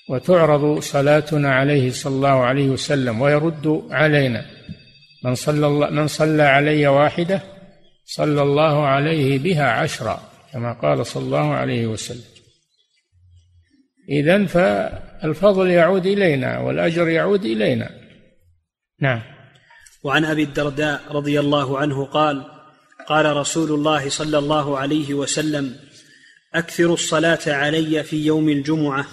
[0.10, 4.46] وتعرض صلاتنا عليه صلى الله عليه وسلم ويرد علينا.
[5.26, 7.42] من صلى الله من صلى علي واحدة
[8.06, 10.22] صلى الله عليه بها عشرا
[10.54, 12.39] كما قال صلى الله عليه وسلم.
[14.10, 17.90] إذن فالفضل يعود إلينا والأجر يعود إلينا.
[19.02, 19.22] نعم.
[20.04, 22.46] وعن أبي الدرداء رضي الله عنه قال
[23.08, 25.76] قال رسول الله صلى الله عليه وسلم
[26.54, 29.06] اكثروا الصلاة علي في يوم الجمعة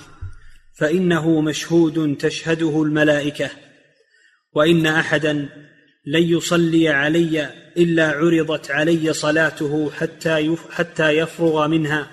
[0.74, 3.50] فإنه مشهود تشهده الملائكة
[4.52, 5.32] وإن أحدا
[6.06, 12.10] لن يصلي علي إلا عرضت علي صلاته حتى حتى يفرغ منها.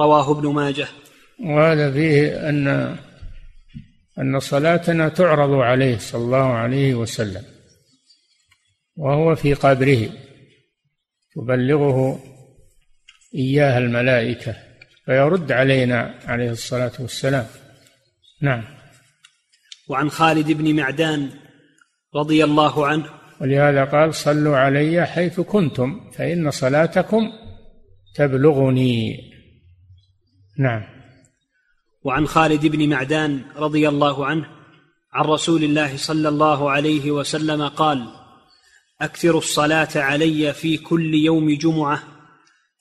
[0.00, 0.88] رواه ابن ماجه.
[1.40, 2.96] وهذا فيه ان
[4.18, 7.44] أن صلاتنا تعرض عليه صلى الله عليه وسلم
[8.96, 10.08] وهو في قبره
[11.34, 12.22] تبلغه
[13.34, 14.56] إياها الملائكة
[15.06, 17.46] فيرد علينا عليه الصلاة والسلام.
[18.42, 18.64] نعم.
[19.88, 21.30] وعن خالد بن معدان
[22.14, 23.06] رضي الله عنه
[23.40, 27.32] ولهذا قال صلوا علي حيث كنتم فإن صلاتكم
[28.14, 29.16] تبلغني.
[30.58, 30.93] نعم.
[32.04, 34.46] وعن خالد بن معدان رضي الله عنه
[35.12, 38.06] عن رسول الله صلى الله عليه وسلم قال
[39.00, 42.02] اكثروا الصلاة علي في كل يوم جمعة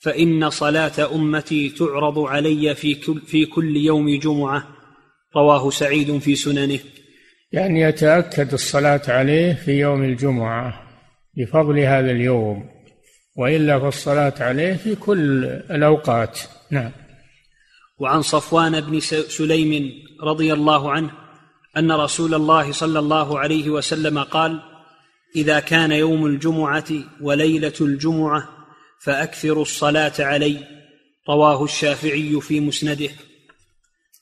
[0.03, 4.67] فإن صلاة أمتي تعرض علي في كل, في كل يوم جمعة.
[5.35, 6.79] رواه سعيد في سننه.
[7.51, 10.73] يعني يتأكد الصلاة عليه في يوم الجمعة
[11.37, 12.69] بفضل هذا اليوم
[13.37, 16.39] وإلا فالصلاة عليه في كل الأوقات.
[16.71, 16.91] نعم.
[17.99, 19.91] وعن صفوان بن سليم
[20.23, 21.11] رضي الله عنه
[21.77, 24.59] أن رسول الله صلى الله عليه وسلم قال
[25.35, 26.89] إذا كان يوم الجمعة
[27.21, 28.49] وليلة الجمعة
[29.03, 30.57] فأكثروا الصلاة علي.
[31.29, 33.09] رواه الشافعي في مسنده.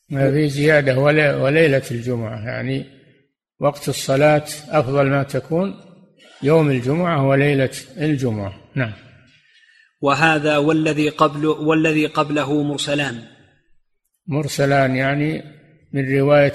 [0.10, 1.00] ما في زيادة
[1.44, 2.86] وليلة الجمعة يعني
[3.60, 5.76] وقت الصلاة أفضل ما تكون
[6.44, 8.54] يوم الجمعة وليلة الجمعة.
[8.76, 8.94] نعم.
[10.02, 13.31] وهذا والذي قبل والذي قبله مرسلان.
[14.28, 15.44] مرسلان يعني
[15.94, 16.54] من رواية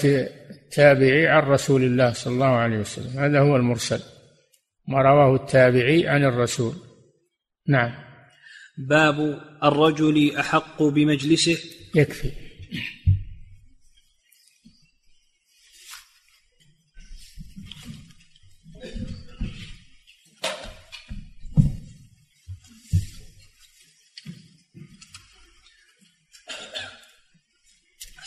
[0.51, 3.19] التابعي عن رسول الله صلى الله عليه وسلم.
[3.19, 4.01] هذا هو المرسل.
[4.89, 6.75] ما رواه التابعي عن الرسول.
[7.69, 7.95] نعم.
[8.79, 11.59] باب الرجل أحق بمجلسه.
[11.95, 12.31] يكفي.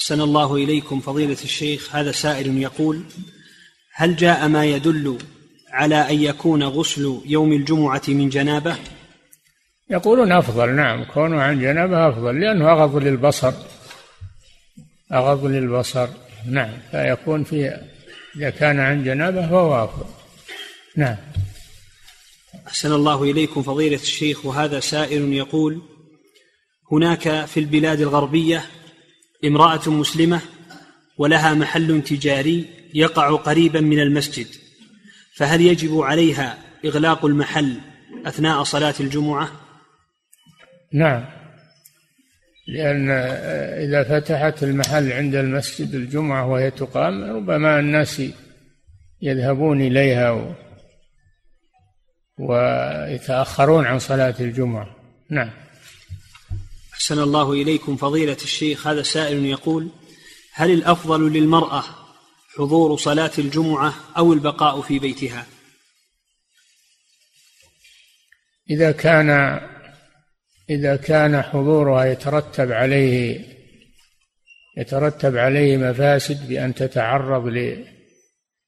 [0.09, 3.03] أحسن الله إليكم فضيلة الشيخ هذا سائل يقول
[3.93, 5.17] هل جاء ما يدل
[5.71, 8.75] على أن يكون غسل يوم الجمعة من جنابة؟
[9.89, 13.53] يقولون أفضل نعم كونه عن جنابة أفضل لأنه أغض للبصر
[15.13, 16.07] أغض للبصر
[16.45, 17.79] نعم فيكون في
[18.35, 20.05] إذا كان عن جنابة فهو أفضل
[20.95, 21.17] نعم.
[22.67, 25.81] أحسن الله إليكم فضيلة الشيخ وهذا سائل يقول
[26.91, 28.65] هناك في البلاد الغربية
[29.45, 30.41] امرأة مسلمة
[31.17, 34.47] ولها محل تجاري يقع قريبا من المسجد
[35.35, 37.77] فهل يجب عليها إغلاق المحل
[38.25, 39.51] أثناء صلاة الجمعة؟
[40.93, 41.25] نعم
[42.67, 43.09] لأن
[43.79, 48.21] إذا فتحت المحل عند المسجد الجمعة وهي تقام ربما الناس
[49.21, 50.53] يذهبون إليها و...
[52.39, 54.95] ويتأخرون عن صلاة الجمعة
[55.29, 55.49] نعم
[56.99, 58.87] أحسن الله إليكم فضيلة الشيخ.
[58.87, 59.89] هذا سائل يقول
[60.53, 61.83] هل الأفضل للمرأة
[62.57, 65.45] حضور صلاة الجمعة أو البقاء في بيتها؟
[68.69, 69.59] إذا كان
[70.69, 73.45] إذا كان حضورها يترتب عليه
[74.77, 77.47] يترتب عليه مفاسد بأن تتعرض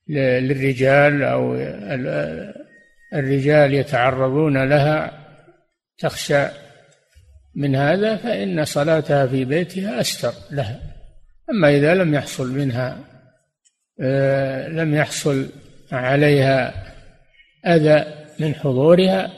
[0.07, 1.55] للرجال أو
[3.13, 5.27] الرجال يتعرضون لها
[5.97, 6.70] تخشى
[7.55, 10.79] من هذا فإن صلاتها في بيتها أستر لها.
[11.49, 12.97] أما إذا لم يحصل منها
[14.01, 15.49] آه، لم يحصل
[15.91, 16.73] عليها
[17.65, 18.05] أذى
[18.39, 19.31] من حضورها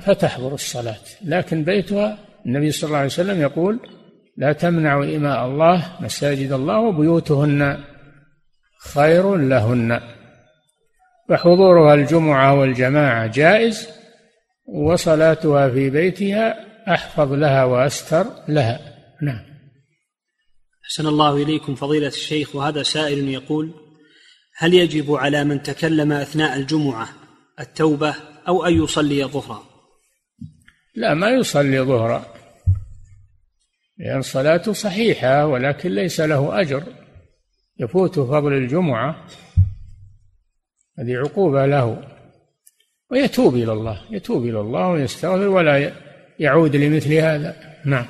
[0.00, 0.96] فتحضر الصلاة.
[1.24, 3.80] لكن بيتها النبي صلى الله عليه وسلم يقول
[4.36, 7.78] لا تمنعوا إماء الله مساجد الله وبيوتهن
[8.94, 10.00] خير لهن.
[11.28, 13.88] فحضورها الجمعة والجماعة جائز
[14.66, 18.94] وصلاتها في بيتها أحفظ لها وأستر لها.
[19.22, 19.54] نعم.
[20.84, 23.74] أحسن الله إليكم فضيلة الشيخ وهذا سائل يقول
[24.56, 27.08] هل يجب على من تكلم أثناء الجمعة
[27.60, 28.14] التوبة
[28.48, 29.62] أو أن يصلي ظهرا
[30.94, 32.34] لا ما يصلي ظهرا
[33.98, 36.84] لأن صلاته صحيحة ولكن ليس له أجر.
[37.80, 39.26] يفوت فضل الجمعة
[40.98, 42.10] هذه عقوبة له.
[43.10, 45.92] ويتوب إلى الله يتوب إلى الله ويستغفر ولا
[46.38, 47.80] يعود لمثل هذا.
[47.84, 48.06] نعم.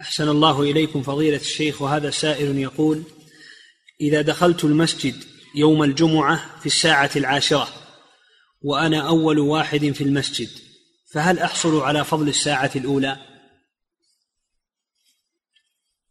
[0.00, 3.02] أحسن الله إليكم فضيلة الشيخ وهذا سائل يقول
[4.00, 5.14] إذا دخلت المسجد
[5.54, 7.68] يوم الجمعة في الساعة العاشرة
[8.62, 10.48] وأنا أول واحد في المسجد
[11.12, 13.16] فهل أحصل على فضل الساعة الأولى؟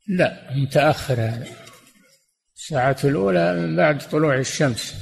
[0.08, 1.48] لا متأخر هذا.
[2.56, 4.96] الساعة الأولى من بعد طلوع الشمس.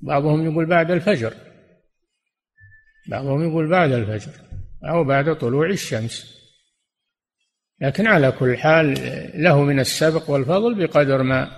[0.00, 1.34] بعضهم يقول بعد الفجر.
[3.08, 4.32] بعضهم يقول بعد الفجر.
[4.90, 6.34] أو بعد طلوع الشمس.
[7.80, 8.94] لكن على كل حال
[9.34, 11.50] له من السبق والفضل بقدر ما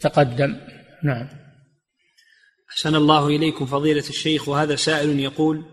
[0.00, 0.56] تقدم.
[1.04, 1.28] نعم.
[2.70, 5.64] أحسن الله إليكم فضيلة الشيخ وهذا سائل يقول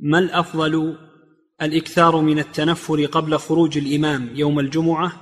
[0.00, 0.98] ما الأفضل
[1.62, 5.12] الإكثار من التنفل قبل خروج الإمام يوم الجمعة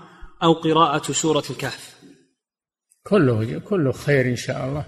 [0.42, 1.96] أو قراءة سورة الكهف؟
[3.02, 4.84] كله كله خير إن شاء الله.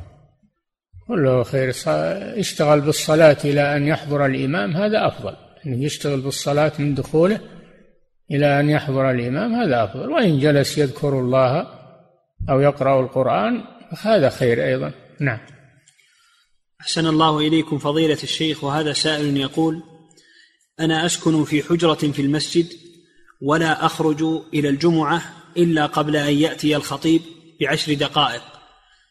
[1.08, 1.72] كله خير.
[2.38, 5.36] اشتغل بالصلاة إلى أن يحضر الإمام هذا أفضل.
[5.66, 7.40] أنه يشتغل بالصلاة من دخوله
[8.30, 10.10] إلى أن يحضر الإمام هذا أفضل.
[10.10, 11.66] وإن جلس يذكر الله
[12.50, 13.64] أو يقرأ القرآن
[14.02, 14.92] هذا خير أيضا.
[15.20, 15.38] نعم.
[16.80, 19.82] أحسن الله إليكم فضيلة الشيخ وهذا سائل يقول
[20.80, 22.66] أنا أسكن في حجرة في المسجد
[23.40, 24.22] ولا أخرج
[24.54, 25.22] إلى الجمعة
[25.56, 27.20] إلا قبل أن يأتي الخطيب
[27.60, 28.42] بعشر دقائق.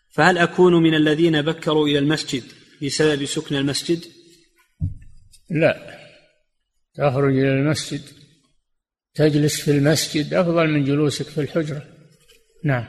[0.09, 2.43] فهل أكون من الذين بكروا إلى المسجد
[2.83, 4.05] بسبب سكن المسجد؟
[5.49, 6.00] لا.
[7.01, 8.01] تخرج إلى المسجد.
[9.13, 11.85] تجلس في المسجد أفضل من جلوسك في الحجرة.
[12.63, 12.85] نعم.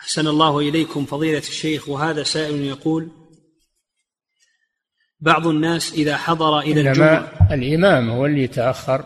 [0.00, 3.10] أحسن الله إليكم فضيلة الشيخ وهذا سائل يقول
[5.20, 9.04] بعض الناس إذا حضر إلى الجمعة الإمام هو اللي يتأخر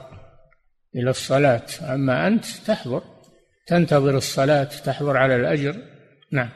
[0.97, 3.03] إلى الصلاة أما أنت تحضر
[3.67, 5.77] تنتظر الصلاة تحضر على الأجر.
[6.33, 6.51] نعم.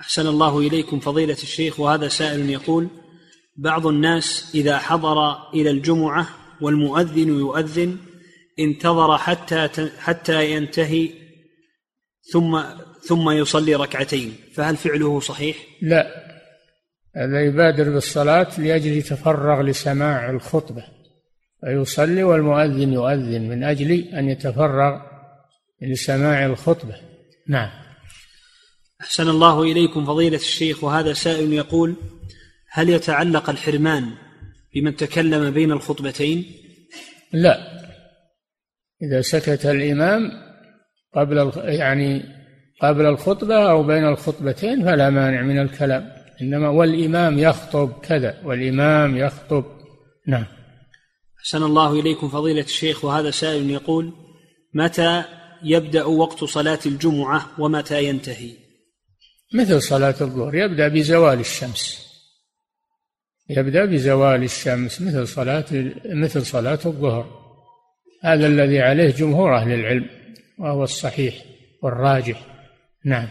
[0.00, 3.05] أحسن الله إليكم فضيلة الشيخ وهذا سائل يقول
[3.58, 6.28] بعض الناس إذا حضر إلى الجمعة
[6.60, 7.96] والمؤذن يؤذن
[8.58, 11.10] انتظر حتى حتى ينتهي
[12.32, 12.62] ثم
[13.00, 14.34] ثم يصلي ركعتين.
[14.54, 16.06] فهل فعله صحيح؟ لا.
[17.16, 20.84] هذا يبادر بالصلاة لأجل يتفرغ لسماع الخطبة.
[21.60, 25.00] فيصلي والمؤذن يؤذن من أجل أن يتفرغ
[25.82, 26.94] لسماع الخطبة.
[27.48, 27.70] نعم.
[29.00, 30.84] أحسن الله إليكم فضيلة الشيخ.
[30.84, 31.96] وهذا سائل يقول
[32.70, 34.10] هل يتعلق الحرمان
[34.74, 36.44] بمن تكلم بين الخطبتين؟
[37.32, 37.58] لا.
[39.02, 40.30] إذا سكت الإمام
[41.14, 42.22] قبل يعني
[42.82, 46.12] قبل الخطبة أو بين الخطبتين فلا مانع من الكلام.
[46.42, 49.64] إنما والإمام يخطب كذا والإمام يخطب.
[50.26, 50.46] نعم.
[51.38, 54.12] أحسن الله إليكم فضيلة الشيخ وهذا سائل يقول
[54.74, 55.24] متى
[55.62, 58.50] يبدأ وقت صلاة الجمعة ومتى ينتهي؟
[59.54, 62.05] مثل صلاة الظهر يبدأ بزوال الشمس.
[63.50, 65.64] يبدأ بزوال الشمس مثل صلاة
[66.04, 67.46] مثل صلاة الظهر.
[68.24, 70.08] هذا الذي عليه جمهور أهل العلم
[70.58, 71.34] وهو الصحيح
[71.82, 72.42] والراجح.
[73.04, 73.28] نعم.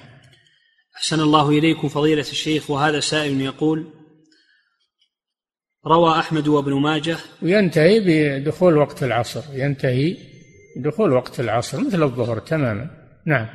[0.97, 3.87] أحسن الله إليكم فضيلة الشيخ وهذا سائل يقول
[5.87, 10.17] روى أحمد وابن ماجه وينتهي بدخول وقت العصر ينتهي
[10.77, 12.89] بدخول وقت العصر مثل الظهر تماما.
[13.25, 13.47] نعم.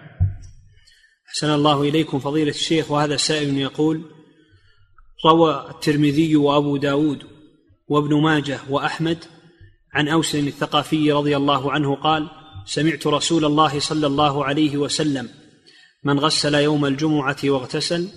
[1.28, 4.19] أحسن الله إليكم فضيلة الشيخ وهذا سائل يقول
[5.26, 7.22] روى الترمذي وأبو داود
[7.88, 9.18] وابن ماجه وأحمد
[9.94, 12.28] عن أوس الثقافي رضي الله عنه قال
[12.66, 15.28] سمعت رسول الله صلى الله عليه وسلم
[16.04, 18.08] من غسل يوم الجمعة واغتسل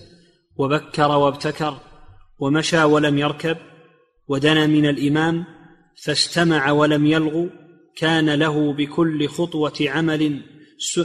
[0.58, 1.78] وبكر وابتكر
[2.40, 3.58] ومشى ولم يركب
[4.28, 5.46] ودنا من الإمام
[6.04, 7.50] فاستمع ولم يلغو
[7.98, 10.42] كان له بكل خطوة عمل
[10.78, 11.00] س...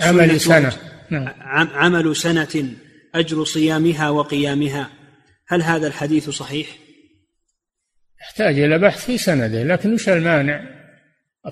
[0.00, 0.72] عمل سنة
[1.10, 1.28] نعم.
[1.74, 2.76] عمل سنة
[3.18, 4.90] أجر صيامها وقيامها.
[5.48, 6.78] هل هذا الحديث صحيح؟
[8.20, 10.76] يحتاج إلى بحث في سنده لكن وش المانع؟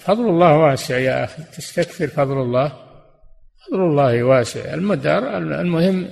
[0.01, 1.43] فضل الله واسع يا أخي.
[1.43, 2.69] تستكثر فضل الله؟
[3.67, 4.75] فضل الله واسع.
[4.75, 6.11] المدار المهم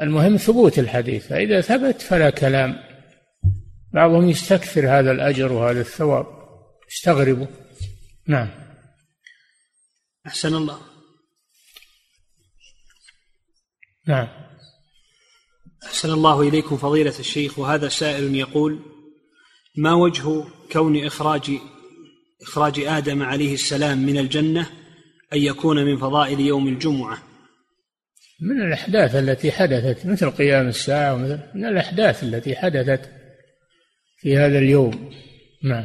[0.00, 1.26] المهم ثبوت الحديث.
[1.26, 2.78] فإذا ثبت فلا كلام.
[3.94, 6.26] بعضهم يستكثر هذا الأجر وهذا الثواب.
[6.90, 7.48] يستغربه
[8.28, 8.50] نعم.
[10.26, 10.80] أحسن الله.
[14.06, 14.45] نعم.
[15.86, 18.78] أحسن الله إليكم فضيلة الشيخ وهذا سائل يقول
[19.76, 21.50] ما وجه كون إخراج
[22.42, 24.70] إخراج آدم عليه السلام من الجنة
[25.32, 27.22] أن يكون من فضائل يوم الجمعة؟
[28.40, 33.10] من الأحداث التي حدثت مثل قيام الساعة ومثل من الأحداث التي حدثت
[34.18, 35.10] في هذا اليوم.
[35.64, 35.84] نعم.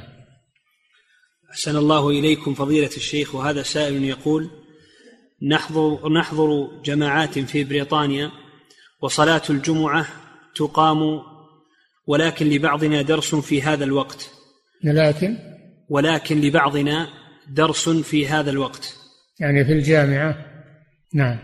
[1.51, 4.49] أحسن الله إليكم فضيلة الشيخ وهذا سائل يقول
[5.41, 8.31] نحضر نحضر جماعات في بريطانيا
[9.01, 10.07] وصلاة الجمعة
[10.55, 11.21] تقام
[12.07, 14.31] ولكن لبعضنا درس في هذا الوقت.
[14.83, 15.37] لكن؟
[15.89, 17.07] ولكن لبعضنا
[17.49, 18.95] درس في هذا الوقت.
[19.39, 20.45] يعني في الجامعة؟
[21.13, 21.39] نعم.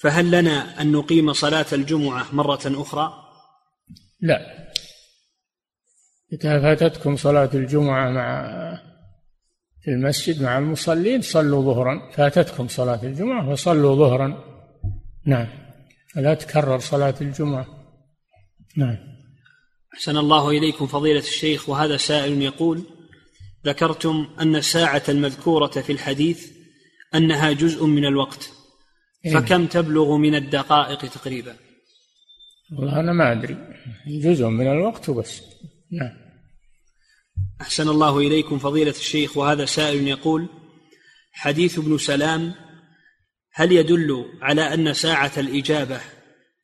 [0.00, 3.12] فهل لنا أن نقيم صلاة الجمعة مرة أخرى؟
[4.20, 4.66] لا.
[6.32, 8.46] إذا فاتتكم صلاة الجمعة مع
[9.82, 12.10] في المسجد مع المصلين صلوا ظهرا.
[12.12, 14.44] فاتتكم صلاة الجمعة فصلوا ظهرا.
[15.26, 15.65] نعم.
[16.16, 17.66] فلا تكرر صلاة الجمعة.
[18.76, 18.98] نعم.
[19.94, 22.82] أحسن الله إليكم فضيلة الشيخ وهذا سائل يقول
[23.66, 26.52] ذكرتم أن الساعة المذكورة في الحديث
[27.14, 28.50] أنها جزء من الوقت
[29.24, 29.34] إيه.
[29.34, 31.56] فكم تبلغ من الدقائق تقريبا؟
[32.72, 33.56] والله أنا ما أدري.
[34.06, 35.42] جزء من الوقت وبس.
[35.92, 36.16] نعم.
[37.60, 40.48] أحسن الله إليكم فضيلة الشيخ وهذا سائل يقول
[41.32, 42.54] حديث ابن سلام
[43.58, 46.00] هل يدل على أن ساعة الإجابة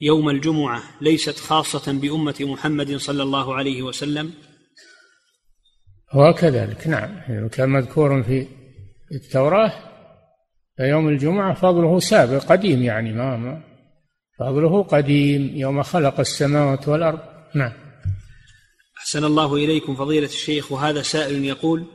[0.00, 4.32] يوم الجمعة ليست خاصة بأمة محمد صلى الله عليه وسلم؟
[6.10, 8.46] هو كذلك نعم كان مذكور في
[9.12, 9.72] التوراة
[10.76, 13.62] فيوم الجمعة فضله سابق قديم يعني ما,
[14.38, 17.20] فضله قديم يوم خلق السماوات والأرض.
[17.54, 17.72] نعم.
[18.98, 21.86] أحسن الله إليكم فضيلة الشيخ وهذا سائل يقول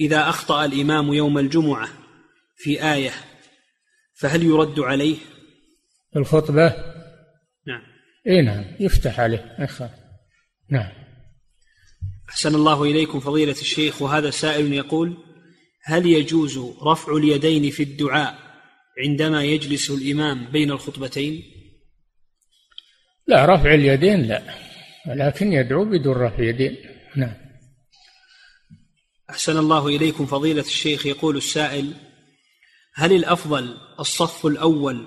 [0.00, 1.88] إذا أخطأ الإمام يوم الجمعة
[2.56, 3.12] في آية
[4.16, 5.16] فهل يرد عليه؟
[6.16, 6.68] الخطبة؟
[7.66, 7.82] نعم.
[8.26, 8.64] اي نعم.
[8.80, 9.56] يفتح عليه.
[10.70, 10.92] نعم.
[12.28, 15.16] أحسن الله إليكم فضيلة الشيخ وهذا سائل يقول
[15.84, 18.38] هل يجوز رفع اليدين في الدعاء
[19.04, 21.42] عندما يجلس الإمام بين الخطبتين؟
[23.26, 24.42] لا رفع اليدين لا
[25.08, 26.76] ولكن يدعو بدون رفع يدين
[27.16, 27.34] نعم.
[29.30, 31.92] أحسن الله إليكم فضيلة الشيخ يقول السائل
[32.94, 35.06] هل الأفضل الصف الأول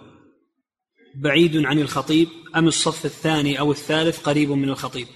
[1.15, 5.07] بعيد عن الخطيب أم الصف الثاني أو الثالث قريب من الخطيب؟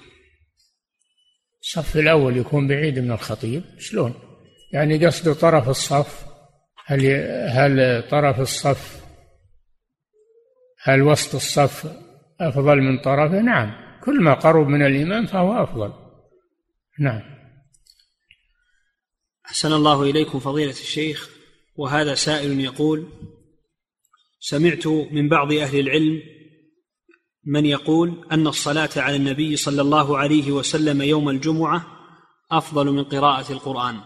[1.61, 4.13] الصف الأول يكون بعيد من الخطيب شلون؟
[4.73, 6.25] يعني قصد طرف الصف
[6.85, 7.05] هل
[7.49, 9.03] هل طرف الصف
[10.83, 11.97] هل وسط الصف
[12.41, 15.93] أفضل من طرفه؟ نعم كل ما قرب من الإمام فهو أفضل.
[16.99, 17.21] نعم.
[19.45, 21.29] أحسن الله إليكم فضيلة الشيخ
[21.75, 23.07] وهذا سائل يقول
[24.45, 26.21] سمعت من بعض أهل العلم
[27.45, 31.85] من يقول أن الصلاة على النبي صلى الله عليه وسلم يوم الجمعة
[32.51, 33.99] أفضل من قراءة القرآن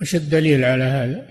[0.00, 1.28] وش الدليل على هذا؟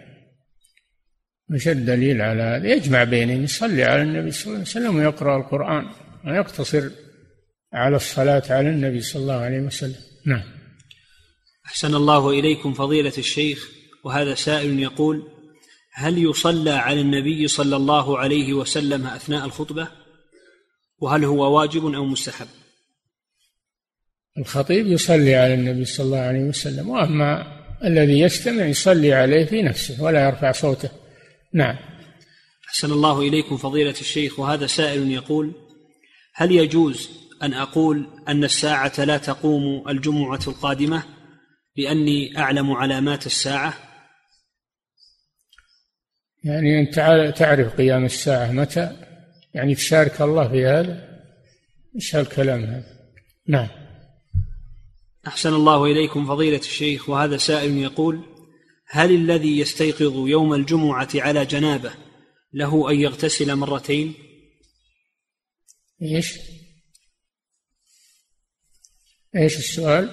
[1.53, 5.89] وش الدليل على هذا؟ يجمع بينهم يصلي على النبي صلى الله عليه وسلم ويقرأ القرآن
[6.25, 6.89] ويقتصر
[7.73, 10.43] على الصلاة على النبي صلى الله عليه وسلم نعم
[11.65, 13.71] أحسن الله إليكم فضيلة الشيخ
[14.03, 15.34] وهذا سائل يقول
[15.97, 19.87] هل يصلى على النبي صلى الله عليه وسلم أثناء الخطبة؟
[20.99, 22.47] وهل هو واجب أو مستحب؟
[24.37, 27.47] الخطيب يصلي على النبي صلى الله عليه وسلم وأما
[27.83, 30.89] الذي يستمع يصلي عليه في نفسه ولا يرفع صوته.
[31.53, 31.75] نعم.
[32.67, 35.51] أحسن الله إليكم فضيلة الشيخ وهذا سائل يقول
[36.33, 37.09] هل يجوز
[37.43, 41.03] أن أقول أن الساعة لا تقوم الجمعة القادمة؟
[41.77, 43.73] لأني أعلم علامات الساعة.
[46.45, 46.95] يعني أنت
[47.37, 48.97] تعرف قيام الساعة متى؟
[49.53, 51.21] يعني تشارك الله في هذا؟
[51.95, 52.83] إيش هالكلام هذا؟
[53.47, 53.67] نعم.
[55.27, 58.21] أحسن الله إليكم فضيلة الشيخ وهذا سائل يقول
[58.87, 61.91] هل الذي يستيقظ يوم الجمعة على جنابه
[62.53, 64.13] له أن يغتسل مرتين؟
[66.01, 66.39] إيش؟
[69.35, 70.09] إيش السؤال؟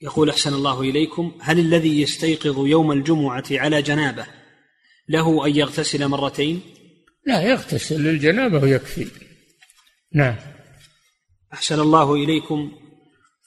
[0.00, 4.39] يقول أحسن الله إليكم هل الذي يستيقظ يوم الجمعة على جنابه
[5.10, 6.60] له أن يغتسل مرتين؟
[7.26, 9.06] لا يغتسل للجنابة ويكفي.
[10.14, 10.36] نعم.
[11.52, 12.72] أحسن الله إليكم.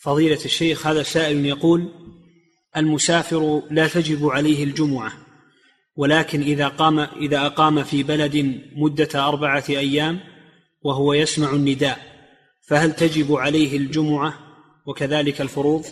[0.01, 1.91] فضيلة الشيخ هذا سائل يقول
[2.77, 5.13] المسافر لا تجب عليه الجمعة
[5.95, 10.19] ولكن إذا قام إذا أقام في بلد مدة أربعة أيام
[10.81, 11.99] وهو يسمع النداء
[12.67, 14.33] فهل تجب عليه الجمعة
[14.85, 15.85] وكذلك الفروض؟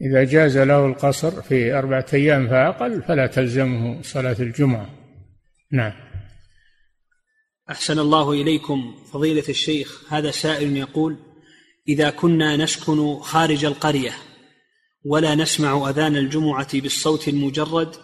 [0.00, 4.90] إذا جاز له القصر في أربعة أيام فأقل فلا تلزمه صلاة الجمعة.
[5.72, 5.92] نعم.
[7.70, 11.16] أحسن الله إليكم فضيلة الشيخ هذا سائل يقول
[11.88, 14.12] إذا كنا نسكن خارج القرية
[15.04, 17.94] ولا نسمع أذان الجمعة بالصوت المجرد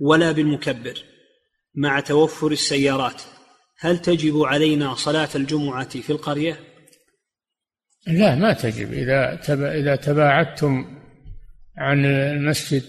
[0.00, 1.04] ولا بالمكبر
[1.74, 3.22] مع توفر السيارات
[3.78, 6.60] هل تجب علينا صلاة الجمعة في القرية؟
[8.06, 8.92] لا ما تجب.
[8.92, 11.01] إذا إذا تباعدتم
[11.78, 12.82] عن المسجد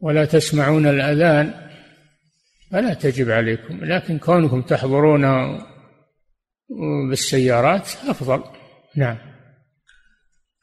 [0.00, 1.70] ولا تسمعون الأذان
[2.70, 3.84] فلا تجب عليكم.
[3.84, 5.24] لكن كونكم تحضرون
[7.10, 8.44] بالسيارات أفضل.
[8.96, 9.18] نعم.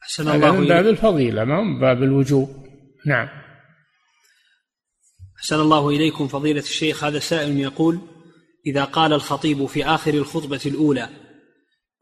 [0.02, 2.66] أحسن الله من باب الفضيلة ما من باب الوجوب.
[3.06, 3.28] نعم.
[5.38, 7.04] أحسن الله إليكم فضيلة الشيخ.
[7.04, 8.00] هذا سائل يقول
[8.66, 11.08] إذا قال الخطيب في آخر الخطبة الأولى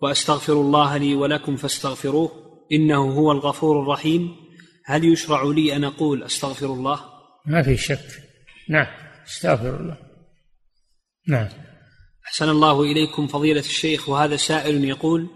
[0.01, 4.37] وأستغفر الله لي ولكم فاستغفروه إنه هو الغفور الرحيم.
[4.85, 7.01] هل يشرع لي أن أقول أستغفر الله؟
[7.47, 8.23] ما في شك.
[8.69, 8.87] نعم
[9.27, 9.97] أستغفر الله.
[11.29, 11.49] نعم.
[12.27, 15.29] أحسن الله إليكم فضيلة الشيخ وهذا سائل يقول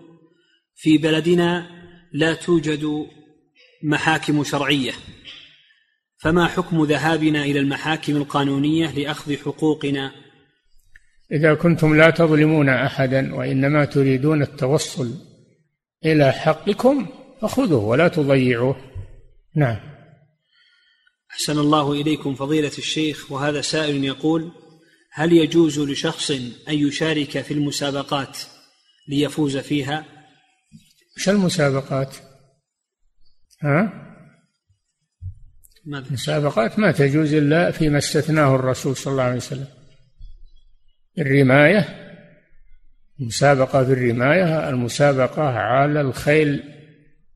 [0.77, 1.67] في بلدنا
[2.13, 3.07] لا توجد
[3.83, 4.93] محاكم شرعية
[6.19, 10.13] فما حكم ذهابنا إلى المحاكم القانونية لأخذ حقوقنا؟
[11.33, 15.11] إذا كنتم لا تظلمون احدا وإنما تريدون التوصل
[16.05, 17.07] إلى حقكم
[17.43, 18.77] فخذوه ولا تضيعوه.
[19.55, 19.97] نعم.
[21.31, 24.53] أحسن الله إليكم فضيلة الشيخ وهذا سائل يقول
[25.13, 28.39] هل يجوز لشخص أن يشارك في المسابقات
[29.09, 30.05] ليفوز فيها؟
[31.19, 32.17] إيش المسابقات؟
[33.63, 33.93] ها؟
[35.85, 39.67] ماذا؟ المسابقات ما تجوز إلا فيما استثناه الرسول صلى الله عليه وسلم.
[41.19, 42.07] الرماية
[43.21, 46.76] المسابقة في الرماية المسابقة على الخيل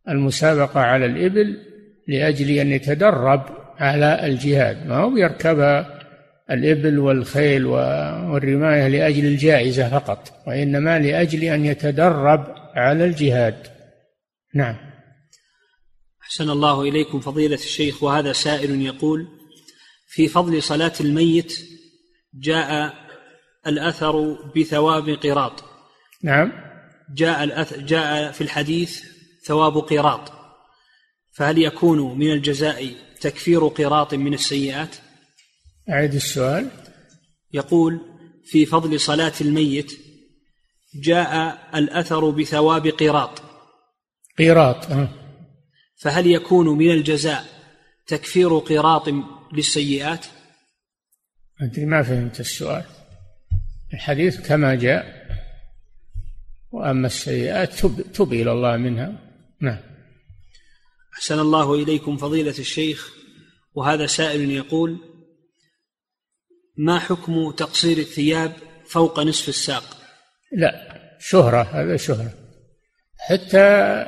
[0.09, 1.57] المسابقة على الإبل
[2.09, 3.43] لأجل أن يتدرب
[3.79, 4.87] على الجهاد.
[4.87, 6.01] ما هو يركبها
[6.51, 13.67] الإبل والخيل والرماية لأجل الجائزة فقط وإنما لأجل أن يتدرب على الجهاد.
[14.55, 14.77] نعم.
[16.23, 19.29] أحسن الله إليكم فضيلة الشيخ وهذا سائل يقول
[20.09, 21.53] في فضل صلاة الميت
[22.35, 22.95] جاء
[23.67, 25.65] الأثر بثواب قراط.
[26.23, 26.53] نعم.
[27.15, 27.79] جاء الأث...
[27.79, 29.03] جاء في الحديث
[29.47, 30.33] ثواب قراط.
[31.33, 34.97] فهل يكون من الجزاء تكفير قراط من السيئات؟
[35.91, 36.71] أعد السؤال.
[37.53, 38.01] يقول
[38.45, 39.93] في فضل صلاة الميت
[40.95, 43.43] جاء الأثر بثواب قراط.
[44.39, 45.09] قيراط أه.
[45.97, 47.45] فهل يكون من الجزاء
[48.07, 49.09] تكفير قراط
[49.53, 50.27] للسيئات؟
[51.61, 52.85] أدري ما فهمت السؤال.
[53.95, 55.21] الحديث كما جاء
[56.71, 59.30] وأما السيئات تب, تب إلى الله منها.
[59.63, 59.79] نعم.
[61.15, 63.13] أحسن الله إليكم فضيلة الشيخ
[63.75, 64.99] وهذا سائل يقول
[66.77, 68.53] ما حكم تقصير الثياب
[68.89, 69.85] فوق نصف الساق؟
[70.53, 72.33] لا شهرة هذا شهرة.
[73.19, 74.07] حتى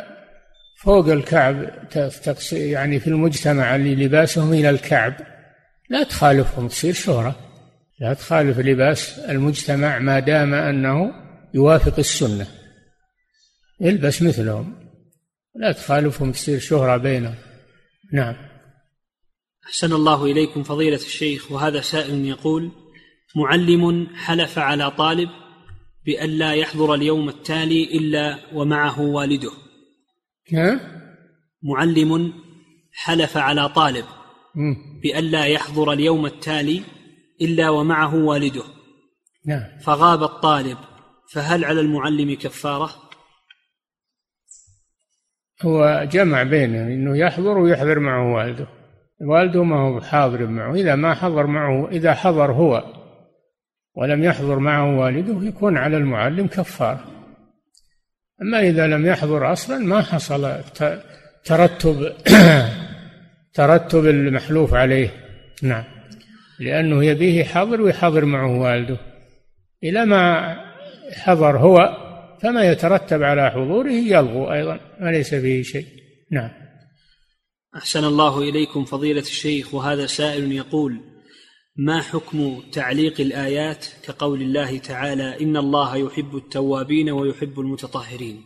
[0.83, 1.89] فوق الكعب
[2.25, 5.15] تقصير يعني في المجتمع اللي لباسهم إلى الكعب
[5.91, 7.37] لا تخالفهم تصير شهرة.
[8.01, 11.15] لا تخالف لباس المجتمع ما دام أنه
[11.55, 12.47] يوافق السنة.
[13.83, 14.82] البس مثلهم.
[15.55, 17.35] لا تخالفهم تصير شهرة بينهم
[18.13, 18.35] نعم.
[19.67, 22.71] أحسن الله إليكم فضيلة الشيخ وهذا سائل يقول
[23.37, 25.29] معلم حلف على طالب
[26.07, 29.51] بألا يحضر اليوم التالي إلا ومعه والده.
[30.55, 30.81] ها؟
[31.63, 32.33] معلم
[32.93, 34.05] حلف على طالب
[35.03, 36.83] بألا يحضر اليوم التالي
[37.41, 38.65] إلا ومعه والده.
[39.47, 39.79] نعم.
[39.85, 40.79] فغاب الطالب
[41.33, 43.11] فهل على المعلم كفارة؟
[45.65, 48.67] هو جمع بينه إنه يحضر ويحضر معه والده.
[49.21, 52.85] والده ما هو حاضر معه إذا ما حضر معه إذا حضر هو
[53.95, 57.05] ولم يحضر معه والده يكون على المعلم كفاره
[58.43, 60.61] أما إذا لم يحضر أصلا ما حصل
[61.45, 62.13] ترتب
[63.55, 65.11] ترتب المحلوف عليه.
[65.63, 65.85] نعم.
[66.61, 68.97] لأنه يبيه حضر ويحضر معه والده.
[69.85, 70.57] إلى ما
[71.13, 72.02] حضر هو
[72.43, 75.87] فما يترتب على حضوره يلغو أيضا وليس فيه شيء.
[76.31, 76.51] نعم.
[77.77, 81.01] أحسن الله إليكم فضيلة الشيخ وهذا سائل يقول
[81.77, 88.45] ما حكم تعليق الآيات كقول الله تعالى إن الله يحب التوابين ويحب المتطهرين؟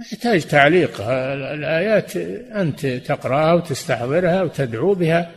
[0.00, 1.00] يحتاج تعليق.
[1.00, 2.16] الآيات
[2.56, 5.32] أنت تقرأها وتستحضرها وتدعو بها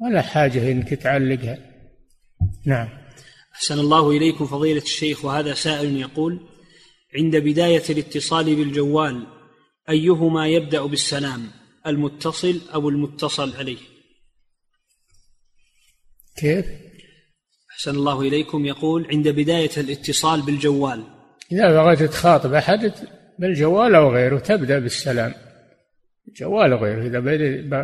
[0.00, 1.58] ولا حاجة إنك تعلقها.
[2.66, 2.88] نعم.
[3.54, 6.40] أحسن الله إليكم فضيلة الشيخ وهذا سائل يقول
[7.16, 9.26] عند بداية الاتصال بالجوال
[9.90, 11.50] أيهما يبدأ بالسلام؟
[11.86, 13.78] المتصل أو المتصل عليه؟
[16.36, 16.66] كيف؟
[17.72, 18.66] أحسن الله إليكم.
[18.66, 21.04] يقول عند بداية الاتصال بالجوال.
[21.52, 22.92] إذا بغيت تخاطب أحد
[23.38, 25.34] بالجوال أو غيره تبدأ بالسلام.
[26.36, 27.20] جوال غيره إذا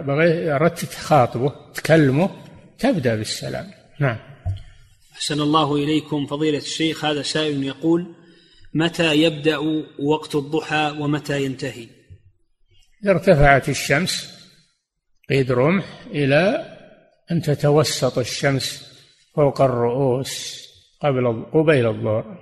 [0.01, 2.31] بغيت أردت تخاطبه تكلمه
[2.79, 3.71] تبدأ بالسلام.
[4.01, 4.19] نعم.
[5.13, 6.27] أحسن الله إليكم.
[6.27, 8.15] فضيلة الشيخ هذا سائل يقول
[8.77, 9.59] متى يبدأ
[9.99, 11.89] وقت الضحى ومتى ينتهي؟
[13.03, 14.37] اذا ارتفعت الشمس
[15.31, 16.77] قيد رمح إلى
[17.31, 18.93] أن تتوسط الشمس
[19.37, 20.67] فوق الرؤوس
[21.03, 22.39] قبل قبيل الظهر.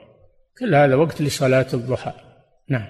[0.58, 2.12] كل هذا وقت لصلاة الضحى.
[2.68, 2.88] نعم.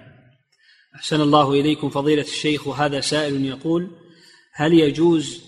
[0.94, 3.90] أحسن الله إليكم فضيلة الشيخ وهذا سائل يقول
[4.52, 5.40] هل يجوز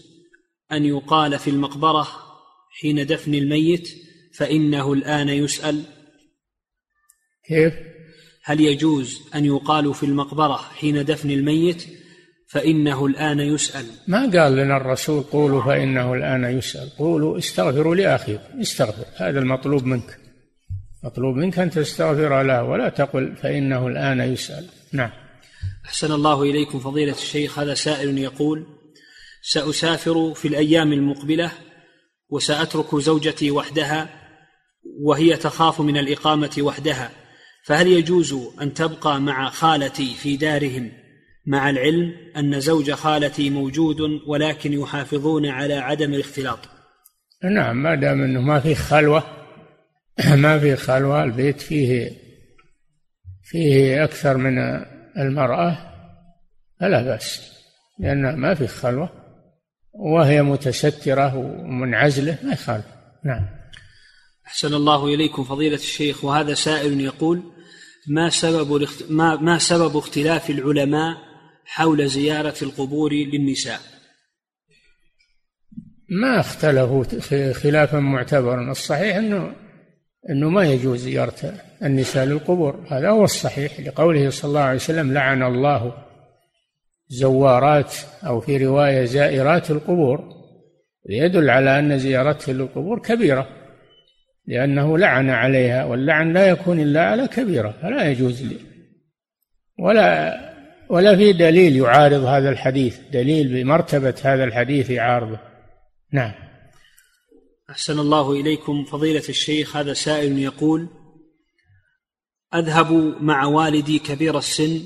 [0.72, 2.08] أن يقال في المقبرة
[2.80, 3.88] حين دفن الميت
[4.34, 5.95] فإنه الآن يسأل؟
[7.48, 7.74] كيف؟
[8.44, 11.86] هل يجوز أن يقال في المقبرة حين دفن الميت
[12.48, 16.90] فإنه الآن يسأل؟ ما قال لنا الرسول قولوا فإنه الآن يسأل.
[16.98, 19.04] قولوا استغفروا لأخيكم استغفر.
[19.16, 20.18] هذا المطلوب منك.
[21.04, 24.66] مطلوب منك أن تستغفر له ولا تقل فإنه الآن يسأل.
[24.92, 25.10] نعم.
[25.84, 27.58] أحسن الله إليكم فضيلة الشيخ.
[27.58, 28.66] هذا سائل يقول
[29.42, 31.52] سأسافر في الأيام المقبلة
[32.28, 34.08] وسأترك زوجتي وحدها
[35.00, 37.10] وهي تخاف من الإقامة وحدها
[37.66, 40.92] فهل يجوز أن تبقى مع خالتي في دارهم
[41.46, 46.58] مع العلم أن زوج خالتي موجود ولكن يحافظون على عدم الاختلاط؟
[47.44, 49.24] نعم ما دام أنه ما في خلوة
[50.44, 52.10] ما في خلوة البيت فيه
[53.42, 54.58] فيه أكثر من
[55.18, 55.78] المرأة
[56.80, 57.52] فلا بأس
[57.98, 59.10] لأن ما في خلوة
[59.92, 62.86] وهي متسترة ومنعزلة ما يخالف.
[63.24, 63.46] نعم.
[64.46, 67.55] أحسن الله إليكم فضيلة الشيخ وهذا سائل يقول
[68.08, 68.88] ما سبب
[69.40, 71.16] ما سبب اختلاف العلماء
[71.64, 73.80] حول زيارة القبور للنساء؟
[76.08, 77.04] ما اختلفوا
[77.52, 78.70] خلافا معتبرا.
[78.70, 79.52] الصحيح انه
[80.30, 82.86] إنه ما يجوز زيارة النساء للقبور.
[82.90, 85.94] هذا هو الصحيح لقوله صلى الله عليه وسلم لعن الله
[87.08, 87.94] زوارات
[88.26, 90.36] أو في رواية زائرات القبور
[91.08, 93.65] يدل على أن زيارته للقبور كبيرة.
[94.46, 98.58] لأنه لعن عليها واللعن لا يكون إلا على كبيرة فلا يجوز لي.
[99.78, 100.36] ولا
[100.90, 105.38] ولا في دليل يعارض هذا الحديث دليل بمرتبة هذا الحديث يعارضه.
[106.12, 106.32] نعم.
[107.70, 110.88] أحسن الله إليكم فضيلة الشيخ هذا سائل يقول
[112.54, 114.80] أذهب مع والدي كبير السن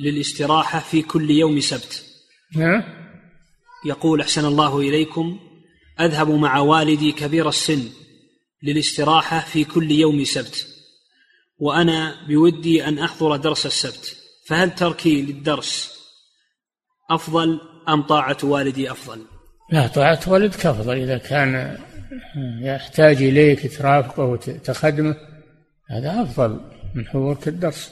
[0.00, 2.04] للاستراحة في كل يوم سبت.
[2.56, 2.84] نعم.
[3.84, 5.38] يقول أحسن الله إليكم
[6.00, 7.82] أذهب مع والدي كبير السن
[8.62, 10.66] للاستراحة في كل يوم سبت.
[11.58, 14.16] وأنا بودي أن أحضر درس السبت.
[14.46, 15.98] فهل تركي للدرس
[17.10, 19.20] أفضل أم طاعة والدي أفضل؟
[19.72, 20.96] لا طاعة والدك أفضل.
[20.96, 21.78] إذا كان
[22.62, 25.16] يحتاج إليك ترافقه وتخدمه
[25.90, 26.60] هذا أفضل
[26.94, 27.90] من حضورك الدرس.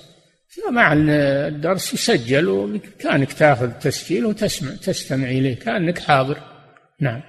[0.71, 6.39] مع الدرس يسجل وبإمكانك تأخذ تسجيل وتسمع تستمع إليه كأنك حاضر.
[7.01, 7.23] نعم.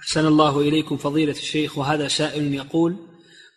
[0.00, 2.96] أحسن الله إليكم فضيلة الشيخ وهذا سائل يقول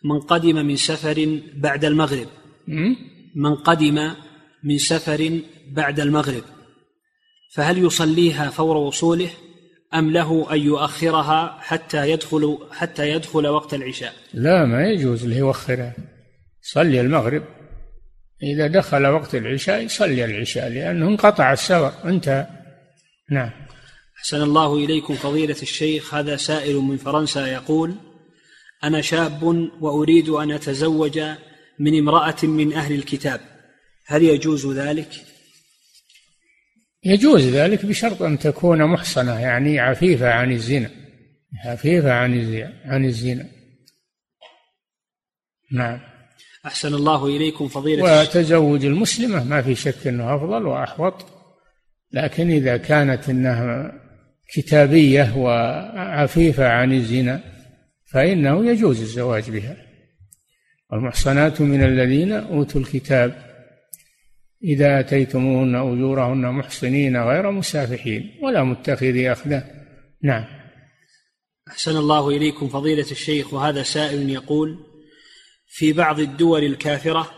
[0.04, 2.28] من قدم من سفر بعد المغرب؟
[3.34, 4.14] من قدم
[4.64, 5.40] من سفر
[5.72, 6.42] بعد المغرب.
[7.54, 9.30] فهل يصليها فور وصوله
[9.94, 15.94] أم له أن يؤخرها حتى يدخل حتى يدخل وقت العشاء؟ لا ما يجوز له يوخرها
[16.62, 17.42] صلي المغرب.
[18.42, 21.92] إذا دخل وقت العشاء يصلي العشاء لأنه انقطع السفر.
[22.04, 22.46] انتهى.
[23.30, 23.50] نعم.
[24.24, 27.94] أحسن الله إليكم فضيلة الشيخ هذا سائل من فرنسا يقول
[28.84, 29.42] أنا شاب
[29.80, 31.20] وأريد أن أتزوج
[31.78, 33.40] من امرأة من أهل الكتاب
[34.06, 35.08] هل يجوز ذلك؟
[37.04, 40.90] يجوز ذلك بشرط أن تكون محصنة يعني عفيفة عن الزنا
[41.64, 43.46] عفيفة عن عن الزنا.
[45.72, 46.00] نعم.
[46.66, 51.26] أحسن الله إليكم فضيلة وتزوج المسلمة ما في شك أنه أفضل وأحوط
[52.12, 54.03] لكن إذا كانت أنها
[54.48, 57.40] كتابية وعفيفة عن الزنا
[58.12, 59.76] فإنه يجوز الزواج بها.
[60.92, 63.54] والمحصنات من الذين أوتوا الكتاب
[64.64, 69.64] إذا أتيتموهن أجورهن محصنين غير مسافحين ولا متخذي أخدان
[70.22, 70.44] نعم.
[71.68, 74.78] أحسن الله إليكم فضيلة الشيخ وهذا سائل يقول
[75.66, 77.30] في بعض الدول الكافرة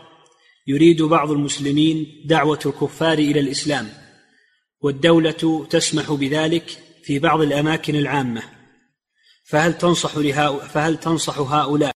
[0.67, 3.87] يريد بعض المسلمين دعوة الكفار إلى الإسلام
[4.81, 6.77] والدولة تسمح بذلك
[7.07, 8.43] في بعض الأماكن العامة.
[9.43, 11.96] فهل تنصح لها فهل تنصح هؤلاء